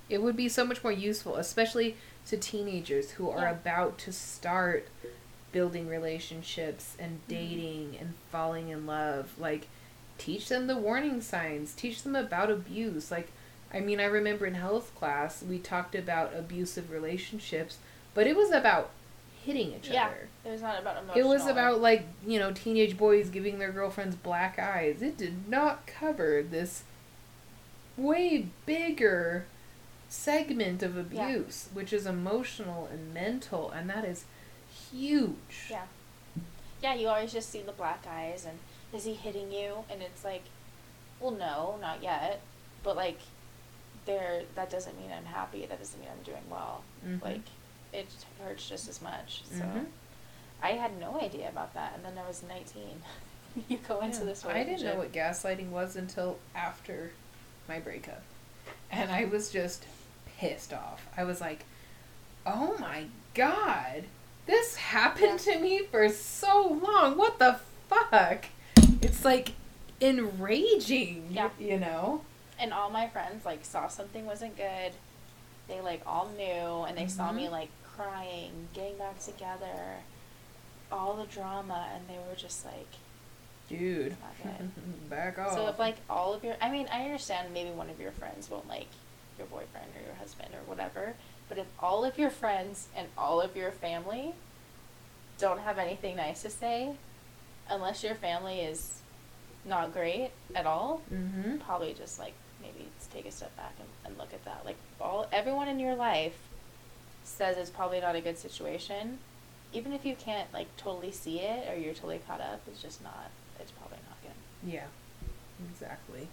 [0.08, 3.50] It would be so much more useful, especially to teenagers who are Yeah.
[3.52, 4.88] about to start
[5.52, 7.32] building relationships and Mm-hmm.
[7.34, 9.30] dating and falling in love.
[9.38, 9.68] Like,
[10.18, 13.10] teach them the warning signs, teach them about abuse.
[13.10, 13.28] Like,
[13.72, 17.78] I mean, I remember in health class, we talked about abusive relationships,
[18.14, 18.90] but it was about
[19.44, 20.06] hitting each yeah.
[20.06, 20.28] other.
[20.44, 21.24] It was not about emotional.
[21.24, 25.00] It was about like you know teenage boys giving their girlfriends black eyes.
[25.02, 26.82] It did not cover this
[27.96, 29.44] way bigger
[30.08, 31.28] segment of Yeah.
[31.28, 34.24] abuse, which is emotional and mental, and that is
[34.92, 35.66] huge.
[35.70, 35.84] Yeah.
[36.82, 38.58] Yeah, you always just see the black eyes and
[38.92, 39.84] is he hitting you?
[39.90, 40.42] And it's like,
[41.20, 42.40] well, no, not yet.
[42.82, 43.18] But like,
[44.06, 45.66] there, that doesn't mean I'm happy.
[45.66, 46.82] That doesn't mean I'm doing well.
[47.06, 47.22] Mhm.
[47.22, 47.42] Like,
[47.92, 48.06] it
[48.42, 49.42] hurts just as much.
[49.52, 49.86] So, Mhm.
[50.62, 51.92] I had no idea about that.
[51.94, 53.02] And then I was 19.
[53.68, 54.24] you go into Yeah.
[54.26, 57.10] this I didn't know what gaslighting was until after
[57.68, 58.22] my breakup,
[58.90, 59.84] and I was just
[60.38, 61.06] pissed off.
[61.16, 61.64] I was like,
[62.46, 64.04] "Oh my god,
[64.50, 67.16] this happened to me for so long.
[67.16, 68.46] What the fuck?"
[69.02, 69.52] It's like
[70.00, 71.28] enraging.
[71.30, 71.50] Yeah.
[71.58, 72.22] You know.
[72.58, 74.92] and all my friends like saw something wasn't good
[75.66, 77.50] they like all knew and they saw me Mhm.
[77.52, 79.96] like crying getting back together
[80.92, 82.88] all the drama and they were just like
[83.70, 84.14] Dude,
[85.08, 85.54] back off.
[85.54, 88.50] so if like all of your i mean i understand maybe one of your friends
[88.50, 88.88] won't like
[89.38, 91.14] your boyfriend or your husband or whatever
[91.50, 94.32] but if all of your friends and all of your family
[95.38, 96.94] don't have anything nice to say
[97.68, 99.02] unless your family is
[99.66, 101.58] not great at all mm-hmm.
[101.58, 102.32] probably just like
[102.62, 104.62] maybe take a step back and, and look at that.
[104.64, 106.36] Like all everyone in your life
[107.24, 109.18] says it's probably not a good situation.
[109.72, 113.02] Even if you can't like totally see it or you're totally caught up, it's just
[113.02, 114.72] not it's probably not good.
[114.72, 114.86] Yeah,
[115.72, 116.28] exactly.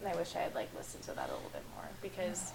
[0.00, 2.52] And I wish I had like listened to that a little bit more because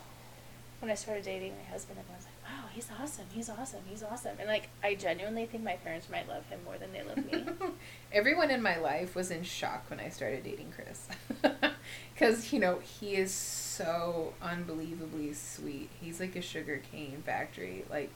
[0.79, 4.37] when I started dating my husband, everyone's like, "Wow, he's awesome, he's awesome, he's awesome,"
[4.39, 7.45] and like I genuinely think my parents might love him more than they love me.
[8.11, 11.07] Everyone in my life was in shock when I started dating Chris.
[12.13, 15.89] Because, you know, he is so unbelievably sweet.
[16.01, 17.85] He's like a sugar cane factory.
[17.89, 18.09] Like,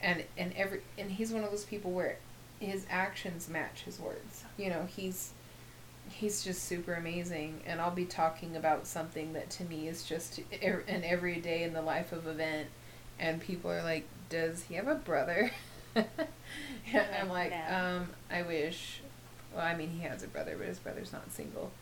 [0.00, 2.16] and, and every, and he's one of those people where
[2.58, 4.44] his actions match his words.
[4.56, 5.30] You know, he's,
[6.22, 7.60] he's just super amazing.
[7.66, 11.72] And I'll be talking about something that to me is just er- an everyday in
[11.72, 12.68] the life of event.
[13.18, 15.50] And people are like, does he have a brother?
[15.96, 16.06] and
[17.20, 17.76] I'm like, No.
[17.76, 19.00] um, I wish.
[19.52, 21.72] Well, I mean, he has a brother, but his brother's not single.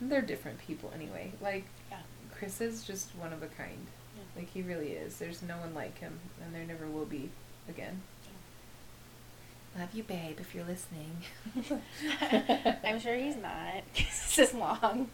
[0.00, 1.32] They're different people anyway.
[1.40, 1.98] Like, yeah.
[2.36, 3.86] Chris is just one of a kind.
[4.16, 4.40] Yeah.
[4.40, 5.18] Like, he really is.
[5.18, 7.28] There's no one like him, and there never will be
[7.68, 8.00] again.
[9.78, 11.16] Love you, babe, if you're listening.
[12.84, 13.82] I'm sure he's not.
[13.94, 15.08] this is long,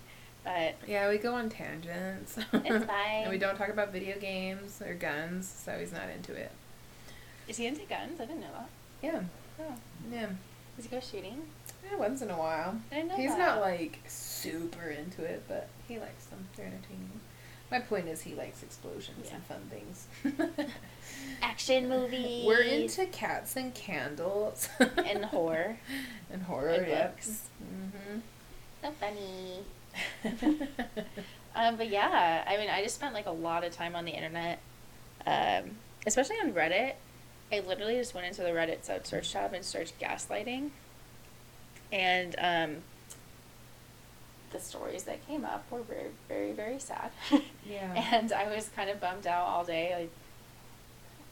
[0.45, 2.39] but Yeah, we go on tangents.
[2.53, 2.87] It's fine.
[3.23, 6.53] and we don't talk about video games or guns, so he's not into it.
[7.49, 8.21] is he into guns?
[8.21, 8.69] I didn't know that.
[9.03, 9.21] Yeah,
[9.61, 9.75] Oh,
[10.13, 10.27] yeah.
[10.77, 11.43] does he go shooting?
[11.91, 12.77] Yeah, once in a while.
[12.93, 13.39] I didn't know He's that.
[13.39, 16.47] not like super into it, but he likes them.
[16.57, 17.11] They're entertaining.
[17.73, 19.37] My point is, he likes explosions Yeah.
[19.37, 20.07] and fun things.
[21.43, 22.45] Action movies.
[22.47, 25.79] We're into cats and candles and horror.
[26.31, 26.69] and horror.
[26.69, 27.17] and yep.
[27.17, 27.49] books.
[27.65, 28.19] Mm-hmm.
[28.83, 30.69] So funny.
[31.55, 34.13] Um, but yeah, I mean, I just spent like a lot of time on the
[34.13, 34.59] internet,
[35.27, 35.73] um,
[36.07, 36.95] especially on Reddit.
[37.53, 40.71] I literally just went into the Reddit search tab and searched gaslighting,
[41.93, 42.77] and um,
[44.53, 47.11] the stories that came up were very, very, very sad.
[47.65, 47.95] Yeah.
[48.13, 49.95] and I was kind of bummed out all day.
[49.97, 50.11] Like,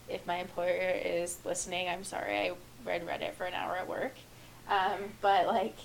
[0.09, 2.39] if my employer is listening, I'm sorry.
[2.39, 2.53] I
[2.85, 4.15] read Reddit for an hour at work,
[4.69, 5.77] um, but like,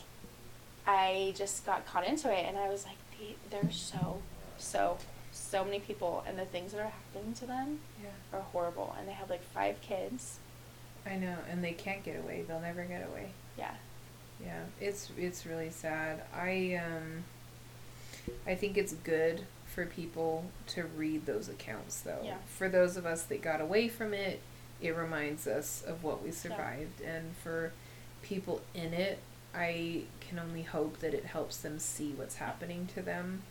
[0.87, 4.21] I just got caught into it, and I was like, there's so,
[4.57, 4.97] so,
[5.31, 8.37] so many people, and the things that are happening to them yeah.
[8.37, 8.95] are horrible.
[8.99, 10.37] And they have like five kids,
[11.05, 12.43] I know, and they can't get away.
[12.47, 13.31] They'll never get away.
[13.57, 13.73] Yeah.
[14.43, 16.23] Yeah, it's it's really sad.
[16.33, 17.23] I um
[18.45, 22.21] I think it's good for people to read those accounts though.
[22.23, 22.37] Yeah.
[22.47, 24.41] For those of us that got away from it,
[24.81, 27.71] it reminds us of what we survived and for
[28.21, 29.19] people in it,
[29.53, 33.43] I can only hope that it helps them see what's happening to them.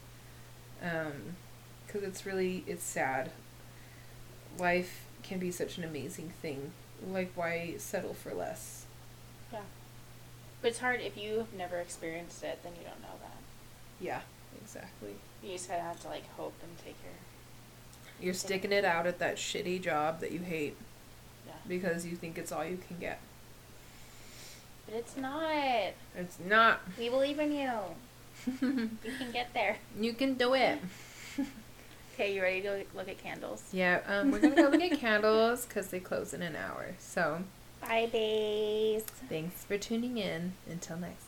[0.83, 1.37] Um
[1.89, 3.31] cuz it's really it's sad.
[4.59, 6.73] Life can be such an amazing thing.
[7.07, 8.85] Like why settle for less?
[10.65, 13.37] But it's hard if you have never experienced it, then you don't know that.
[14.01, 14.21] Yeah,
[14.59, 15.11] exactly.
[15.43, 17.13] You just kind of have to like hope and take your
[18.19, 20.79] You're sticking it out at that shitty job that you hate
[21.47, 21.53] yeah.
[21.69, 23.21] because you think it's all you can get.
[24.87, 25.93] But it's not.
[26.17, 26.81] It's not.
[26.99, 27.71] We believe in you.
[29.05, 29.77] You can get there.
[30.01, 30.79] you can do it.
[32.15, 33.65] Okay, you ready to go look at candles?
[33.73, 36.95] Yeah, um, we're gonna go look at candles because they close in an hour.
[37.01, 37.43] So,
[37.89, 39.05] Bye, babes.
[39.29, 40.55] thanks for tuning in.
[40.69, 41.24] Until next.